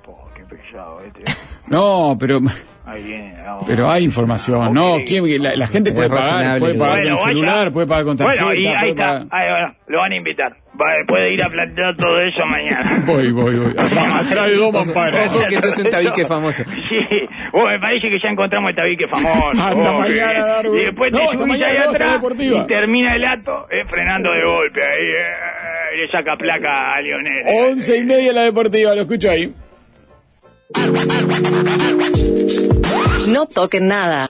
[0.07, 1.25] Oh, qué pesado este.
[1.69, 2.41] No, pero
[2.85, 3.33] Ahí viene.
[3.45, 3.65] vamos.
[3.67, 4.97] pero hay información, ¿no?
[5.07, 7.25] ¿Quién- la, la gente puede pagar, puede pagar Bueno, con vaya.
[7.25, 8.45] celular, puede pagar con tarjeta.
[8.45, 9.05] Bueno, y ahí está.
[9.05, 10.53] pagar- Ahí, bueno, lo van a invitar.
[10.81, 13.03] Va- puede ir a plantear todo eso mañana.
[13.07, 13.75] Voy, voy, voy.
[13.79, 15.33] Atrás, de dos mamparas.
[15.33, 16.65] Ojo que sos un tabique famoso.
[16.89, 16.99] Sí,
[17.53, 19.51] oh, me parece que ya encontramos el tabique famoso.
[19.51, 20.81] Hasta Oh, mañana, que- Darwin.
[20.81, 24.45] Y después te No, hasta subís ahí atrás y termina el acto eh, frenando de
[24.45, 25.07] golpe ahí.
[25.09, 27.43] eh, le saca placa a Lionel.
[27.71, 29.53] Once y media la deportiva, lo escucho ahí.
[33.27, 34.21] No toquen nada.